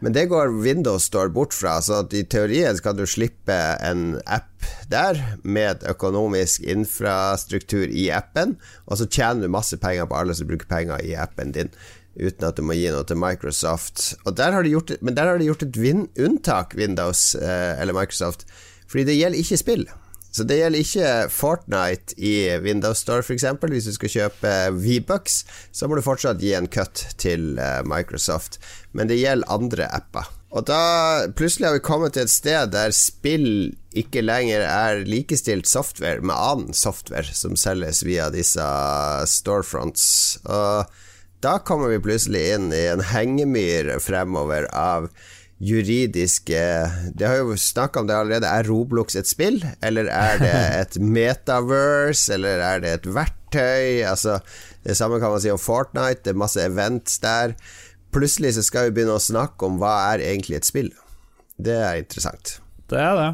Men 0.00 0.12
det 0.14 0.28
går 0.30 0.52
Windows 0.62 1.08
Store 1.08 1.28
bort 1.28 1.52
fra, 1.56 1.80
så 1.82 2.04
i 2.14 2.22
teorien 2.22 2.76
skal 2.76 2.92
kan 2.92 3.00
du 3.00 3.06
slippe 3.06 3.56
en 3.82 4.20
app 4.30 4.44
der 4.88 5.18
med 5.42 5.82
økonomisk 5.90 6.62
infrastruktur 6.62 7.88
i 7.90 8.08
appen, 8.14 8.56
og 8.86 8.98
så 9.00 9.08
tjener 9.10 9.42
du 9.42 9.48
masse 9.52 9.76
penger 9.76 10.06
på 10.06 10.14
alle 10.20 10.34
som 10.38 10.46
bruker 10.46 10.70
penger 10.70 11.02
i 11.04 11.16
appen 11.18 11.50
din. 11.52 11.70
Uten 12.18 12.48
at 12.48 12.58
du 12.58 12.64
må 12.66 12.74
gi 12.74 12.88
noe 12.90 13.06
til 13.06 13.20
Microsoft. 13.20 14.10
Der 14.26 14.58
de 14.58 14.74
gjort, 14.74 14.96
men 15.00 15.14
der 15.14 15.30
har 15.30 15.38
de 15.38 15.46
gjort 15.46 15.64
et 15.68 15.78
vin, 15.78 16.08
unntak, 16.18 16.74
Windows 16.78 17.32
eh, 17.38 17.78
eller 17.78 17.96
Microsoft, 17.96 18.46
fordi 18.90 19.06
det 19.10 19.18
gjelder 19.20 19.42
ikke 19.44 19.60
spill. 19.60 19.88
Så 20.34 20.44
det 20.44 20.58
gjelder 20.58 20.82
ikke 20.84 21.12
Fortnite 21.32 22.16
i 22.20 22.32
Windows 22.62 23.00
Store, 23.02 23.24
f.eks. 23.24 23.46
Hvis 23.72 23.88
du 23.88 23.94
skal 23.96 24.12
kjøpe 24.12 24.54
V-Bucks, 24.76 25.40
så 25.72 25.88
må 25.88 25.96
du 25.96 26.04
fortsatt 26.04 26.42
gi 26.42 26.52
en 26.58 26.68
cut 26.70 27.06
til 27.20 27.56
eh, 27.58 27.80
Microsoft. 27.88 28.60
Men 28.92 29.10
det 29.10 29.20
gjelder 29.22 29.54
andre 29.54 29.88
apper. 29.88 30.28
Og 30.48 30.64
da 30.68 31.28
plutselig 31.36 31.68
har 31.68 31.76
vi 31.76 31.84
kommet 31.84 32.14
til 32.16 32.24
et 32.24 32.32
sted 32.32 32.70
der 32.72 32.94
spill 32.96 33.74
ikke 33.98 34.22
lenger 34.24 34.62
er 34.64 35.02
likestilt 35.08 35.68
software 35.68 36.24
med 36.24 36.36
annen 36.36 36.76
software 36.76 37.36
som 37.36 37.56
selges 37.58 38.00
via 38.06 38.30
disse 38.32 38.64
storefronts. 39.28 40.06
Og 40.48 40.88
da 41.44 41.58
kommer 41.58 41.92
vi 41.92 42.00
plutselig 42.02 42.44
inn 42.54 42.70
i 42.74 42.84
en 42.90 43.02
hengemyr 43.04 43.96
fremover 44.02 44.66
av 44.74 45.08
juridiske 45.58 46.60
De 47.14 47.26
har 47.26 47.40
jo 47.40 47.56
snakka 47.58 48.00
om 48.00 48.06
det 48.06 48.14
allerede. 48.14 48.46
Er 48.46 48.68
Roblox 48.68 49.16
et 49.18 49.26
spill, 49.30 49.58
eller 49.82 50.10
er 50.10 50.38
det 50.42 50.54
et 50.82 50.98
metaverse, 51.02 52.30
eller 52.34 52.62
er 52.62 52.84
det 52.84 52.94
et 52.94 53.10
verktøy? 53.14 54.04
Altså, 54.06 54.38
det 54.86 54.96
samme 54.98 55.18
kan 55.22 55.34
man 55.34 55.42
si 55.42 55.50
om 55.50 55.60
Fortnite. 55.60 56.22
Det 56.24 56.34
er 56.34 56.40
masse 56.44 56.62
events 56.62 57.18
der. 57.22 57.56
Plutselig 58.14 58.54
så 58.56 58.64
skal 58.64 58.88
vi 58.88 58.98
begynne 58.98 59.18
å 59.18 59.22
snakke 59.22 59.66
om 59.66 59.82
hva 59.82 60.14
er 60.14 60.24
egentlig 60.30 60.60
et 60.60 60.68
spill. 60.68 60.92
Det 61.58 61.74
er 61.74 62.00
interessant. 62.00 62.58
Det 62.88 63.02
er 63.02 63.18
det. 63.18 63.28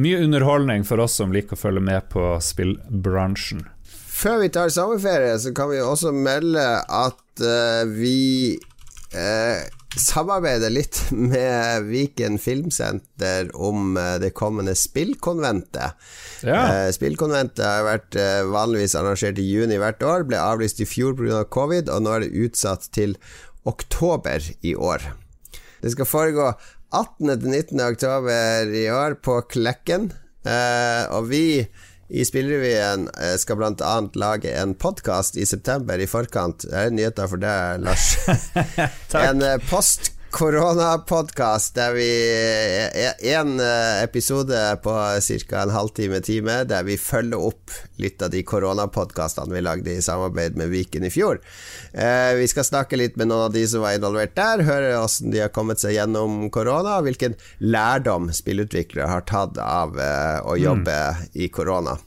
Mye 0.00 0.20
underholdning 0.22 0.84
for 0.86 1.02
oss 1.02 1.16
som 1.18 1.32
liker 1.34 1.56
å 1.56 1.60
følge 1.64 1.82
med 1.82 2.06
på 2.12 2.22
spillbransjen. 2.44 3.64
Før 4.20 4.42
vi 4.42 4.50
tar 4.52 4.70
sommerferie, 4.70 5.32
så 5.40 5.50
kan 5.56 5.70
vi 5.72 5.80
også 5.80 6.12
melde 6.12 6.62
at 6.84 7.18
vi 7.90 8.58
eh, 9.16 9.68
samarbeider 9.96 10.70
litt 10.70 11.00
med 11.32 11.88
Viken 11.90 12.38
Filmsenter 12.38 13.50
om 13.56 13.96
eh, 13.96 14.16
det 14.22 14.32
kommende 14.38 14.74
spillkonventet. 14.78 15.96
Ja. 16.46 16.60
Eh, 16.60 16.88
spillkonventet 16.94 17.64
har 17.64 17.86
vært 17.86 18.18
eh, 18.18 18.42
vanligvis 18.50 18.96
arrangert 18.98 19.40
i 19.40 19.48
juni 19.48 19.80
hvert 19.80 20.02
år, 20.06 20.26
ble 20.28 20.40
avlyst 20.40 20.82
i 20.82 20.88
fjor 20.88 21.16
pga. 21.18 21.44
covid, 21.50 21.90
og 21.90 22.04
nå 22.04 22.16
er 22.16 22.26
det 22.26 22.46
utsatt 22.46 22.90
til 22.94 23.16
oktober 23.68 24.44
i 24.64 24.74
år. 24.74 25.04
Det 25.80 25.92
skal 25.94 26.08
foregå 26.08 26.50
18. 26.90 27.28
til 27.28 27.50
19. 27.50 27.80
oktober 27.84 28.72
i 28.74 28.86
år 28.92 29.16
på 29.24 29.40
Klekken, 29.50 30.10
eh, 30.44 31.04
og 31.10 31.30
vi 31.30 31.44
i 32.10 32.24
Spillrevyen 32.24 33.08
eh, 33.08 33.36
skal 33.38 33.56
bl.a. 33.56 33.96
lage 34.14 34.54
en 34.62 34.74
podkast 34.74 35.36
i 35.36 35.46
september 35.46 35.98
i 35.98 36.08
forkant. 36.10 36.66
Det 36.66 36.74
er 36.74 36.94
nyheter 36.94 37.30
for 37.30 37.42
deg, 37.42 37.84
Lars. 37.84 38.16
en 39.26 39.44
eh, 39.46 39.60
post 39.70 40.12
koronapodkast 40.30 41.74
der 41.74 41.92
vi 41.94 42.08
En 43.34 43.60
eh, 43.60 44.02
episode 44.04 44.56
på 44.82 44.94
ca. 45.20 45.62
en 45.62 45.70
halvtime, 45.70 46.20
time, 46.20 46.64
der 46.64 46.84
vi 46.86 46.96
følger 46.98 47.42
opp 47.50 47.74
litt 48.00 48.22
av 48.22 48.30
de 48.32 48.42
koronapodkastene 48.46 49.54
vi 49.54 49.62
lagde 49.64 49.94
i 49.94 50.02
samarbeid 50.02 50.56
med 50.58 50.70
Viken 50.72 51.04
i 51.04 51.12
fjor. 51.12 51.40
Eh, 51.92 52.34
vi 52.38 52.48
skal 52.48 52.66
snakke 52.66 52.98
litt 52.98 53.18
med 53.20 53.30
noen 53.30 53.48
av 53.48 53.54
de 53.54 53.66
som 53.68 53.84
var 53.84 53.98
involvert 53.98 54.36
der, 54.38 54.64
høre 54.66 54.92
hvordan 54.96 55.34
de 55.34 55.42
har 55.44 55.54
kommet 55.54 55.82
seg 55.82 55.96
gjennom 55.98 56.46
korona, 56.54 56.98
og 56.98 57.08
hvilken 57.08 57.36
lærdom 57.58 58.30
spillutviklere 58.34 59.10
har 59.10 59.26
tatt 59.28 59.58
av 59.60 59.98
eh, 59.98 60.38
å 60.46 60.56
jobbe 60.60 61.00
i 61.34 61.50
korona. 61.52 61.98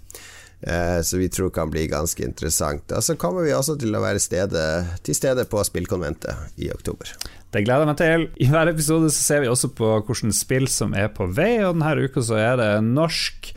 Eh, 0.64 1.02
Så 1.04 1.18
vi 1.20 1.28
tror 1.30 1.50
kan 1.52 1.70
bli 1.70 1.88
ganske 1.92 2.24
interessant. 2.24 2.92
Og 2.92 3.04
så 3.04 3.16
kommer 3.20 3.44
vi 3.44 3.52
også 3.52 3.76
til 3.80 3.96
å 3.96 4.02
være 4.04 4.20
stede, 4.24 4.64
til 5.04 5.16
stede 5.16 5.44
på 5.50 5.64
spillkonventet 5.68 6.56
i 6.58 6.70
oktober. 6.72 7.12
Det 7.52 7.66
gleder 7.66 7.84
jeg 7.84 7.92
meg 7.92 7.98
til. 8.00 8.24
I 8.42 8.48
hver 8.50 8.72
episode 8.72 9.12
så 9.12 9.22
ser 9.22 9.44
vi 9.44 9.52
også 9.52 9.70
på 9.76 9.92
hvilke 10.08 10.32
spill 10.34 10.68
som 10.72 10.96
er 10.98 11.12
på 11.14 11.28
vei, 11.36 11.60
og 11.62 11.76
denne 11.78 12.08
uka 12.08 12.24
så 12.24 12.40
er 12.40 12.58
det 12.58 12.72
norsk 12.88 13.52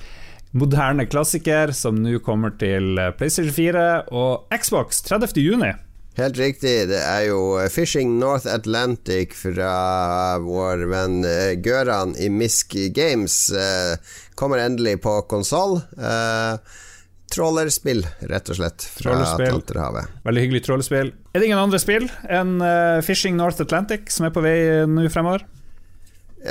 moderne 0.57 1.07
klassiker 1.09 1.73
som 1.77 1.99
nå 2.01 2.19
kommer 2.25 2.53
til 2.59 2.97
PlayStation 3.19 3.53
4 3.53 3.87
og 4.13 4.53
Xbox 4.53 5.03
30. 5.07 5.37
juni. 5.41 5.73
Helt 6.17 6.39
riktig, 6.41 6.89
det 6.89 6.97
er 6.97 7.27
jo 7.29 7.41
Fishing 7.69 8.15
North 8.19 8.49
Atlantic 8.49 9.35
fra 9.37 10.39
vår 10.41 10.87
venn 10.89 11.19
eh, 11.29 11.51
Gøran 11.61 12.15
i 12.17 12.31
Misk 12.33 12.73
Games. 12.97 13.51
eh, 13.53 13.97
Kommer 14.35 14.63
endelig 14.65 14.99
på 15.05 15.19
konsoll. 15.29 15.83
Trålerspill, 17.33 18.05
rett 18.31 18.53
og 18.53 18.59
slett, 18.59 18.85
fra 19.01 19.17
Atlanterhavet. 19.25 20.13
Veldig 20.27 20.45
hyggelig 20.45 20.63
trollerspill 20.67 21.11
Er 21.11 21.43
det 21.43 21.49
ingen 21.49 21.59
andre 21.59 21.81
spill 21.83 22.07
enn 22.31 22.61
eh, 22.63 23.03
Fishing 23.05 23.35
North 23.39 23.61
Atlantic 23.65 24.13
som 24.15 24.29
er 24.29 24.35
på 24.35 24.45
vei 24.45 24.57
nå 24.87 25.09
fremover? 25.13 25.45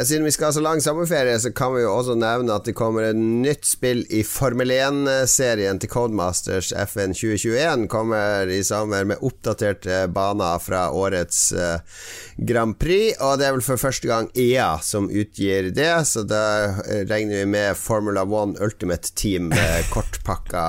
Siden 0.03 0.25
vi 0.25 0.31
skal 0.31 0.45
ha 0.45 0.53
så 0.53 0.60
lang 0.60 0.81
sommerferie, 0.81 1.39
så 1.39 1.51
kan 1.51 1.71
vi 1.75 1.84
jo 1.86 1.91
også 1.95 2.15
nevne 2.19 2.55
at 2.58 2.65
det 2.67 2.73
kommer 2.75 3.05
et 3.08 3.15
nytt 3.15 3.63
spill 3.67 4.01
i 4.12 4.25
Formel 4.27 4.73
1-serien 4.73 5.79
til 5.79 5.91
Codemasters 5.91 6.73
FN 6.89 7.13
2021. 7.15 7.86
Kommer 7.91 8.51
i 8.51 8.60
sommer 8.65 9.05
med 9.08 9.23
oppdaterte 9.23 10.01
baner 10.12 10.60
fra 10.60 10.89
årets 10.91 11.39
eh, 11.55 12.01
Grand 12.49 12.75
Prix. 12.81 13.15
Og 13.23 13.39
det 13.39 13.47
er 13.47 13.55
vel 13.55 13.63
for 13.63 13.79
første 13.79 14.10
gang 14.10 14.27
EA 14.36 14.73
som 14.84 15.08
utgir 15.08 15.71
det, 15.75 15.93
så 16.10 16.25
da 16.27 16.43
eh, 16.84 17.05
regner 17.08 17.45
vi 17.45 17.53
med 17.55 17.79
Formula 17.79 18.25
1 18.27 18.60
Ultimate 18.65 19.15
Team 19.15 19.53
eh, 19.55 19.79
kortpakka 19.93 20.65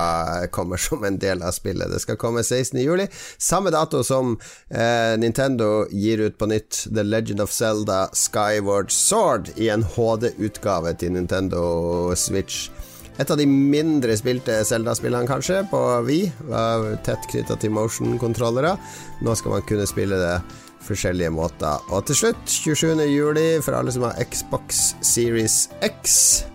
kommer 0.55 0.79
som 0.79 1.03
en 1.03 1.19
del 1.19 1.43
av 1.43 1.57
spillet. 1.57 1.91
Det 1.91 1.99
skal 2.05 2.21
komme 2.21 2.45
16. 2.45 2.79
juli, 2.79 3.09
samme 3.37 3.75
dato 3.75 4.05
som 4.07 4.37
Nintendo 5.17 5.87
gir 5.91 6.21
ut 6.21 6.37
på 6.37 6.47
nytt 6.49 6.85
The 6.93 7.03
Legend 7.03 7.41
of 7.41 7.51
Zelda 7.51 8.07
Skyward 8.15 8.91
Sword 8.93 9.16
i 9.57 9.69
en 9.73 9.83
HD-utgave 9.83 10.93
til 10.99 11.15
Nintendo 11.15 11.61
Switch. 12.15 12.67
Et 13.17 13.31
av 13.33 13.39
de 13.39 13.47
mindre 13.49 14.13
spilte 14.19 14.59
Zelda-spillene, 14.67 15.25
kanskje, 15.29 15.63
på 15.71 15.79
Wii. 16.05 16.27
Var 16.51 16.99
tett 17.07 17.25
knytta 17.31 17.57
til 17.57 17.73
motion-kontrollere. 17.73 18.75
Nå 19.25 19.33
skal 19.39 19.55
man 19.55 19.65
kunne 19.65 19.87
spille 19.89 20.19
det 20.21 20.35
forskjellige 20.85 21.31
måter. 21.33 21.81
Og 21.89 22.05
til 22.07 22.19
slutt, 22.21 22.43
27. 22.45 22.93
juli, 23.09 23.47
for 23.65 23.77
alle 23.79 23.93
som 23.95 24.05
har 24.05 24.21
Xbox 24.21 24.93
Series 25.01 25.65
X 25.81 26.45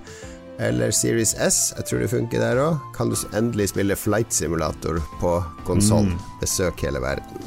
eller 0.63 0.93
Series 0.95 1.33
S, 1.43 1.73
jeg 1.75 1.89
tror 1.89 2.03
det 2.05 2.11
funker 2.13 2.43
der 2.43 2.61
òg, 2.63 2.77
kan 2.95 3.11
du 3.11 3.17
endelig 3.35 3.73
spille 3.73 3.97
Flight 3.99 4.31
Simulator 4.37 5.01
på 5.19 5.33
konsoll. 5.67 6.13
Besøk 6.43 6.85
hele 6.87 7.03
verden. 7.03 7.43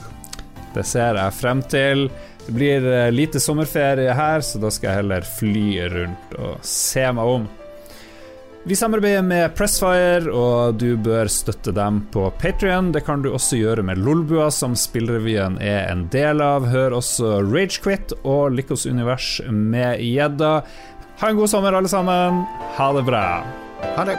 Det 0.75 0.84
ser 0.84 1.15
jeg 1.15 1.36
frem 1.38 1.62
til. 1.71 2.10
Det 2.45 2.53
blir 2.53 2.88
eh, 2.93 3.12
lite 3.12 3.39
sommerferie 3.41 4.13
her, 4.13 4.41
så 4.45 4.62
da 4.62 4.69
skal 4.73 4.91
jeg 4.91 5.01
heller 5.01 5.29
fly 5.39 5.67
rundt 5.93 6.36
og 6.38 6.60
se 6.65 7.05
meg 7.17 7.38
om. 7.38 7.47
Vi 8.65 8.73
samarbeider 8.73 9.21
med 9.21 9.51
Pressfire, 9.53 10.31
og 10.34 10.79
du 10.81 10.95
bør 10.97 11.29
støtte 11.29 11.69
dem 11.75 11.99
på 12.13 12.23
Patrion. 12.41 12.89
Det 12.95 13.03
kan 13.05 13.21
du 13.21 13.29
også 13.29 13.60
gjøre 13.60 13.86
med 13.86 14.01
Lolbua, 14.01 14.49
som 14.49 14.73
Spillrevyen 14.73 15.60
er 15.62 15.86
en 15.91 16.08
del 16.13 16.41
av. 16.41 16.65
Hør 16.73 16.97
også 16.97 17.43
Ragequit 17.45 18.15
og 18.23 18.58
Lykkos 18.58 18.88
univers 18.89 19.38
med 19.49 20.01
gjedda. 20.01 20.55
Ha 21.21 21.29
en 21.29 21.38
god 21.38 21.53
sommer, 21.53 21.77
alle 21.77 21.93
sammen. 21.93 22.41
Ha 22.79 22.93
det 22.97 23.05
bra. 23.05 23.27
Ha 23.86 24.10
det. 24.10 24.17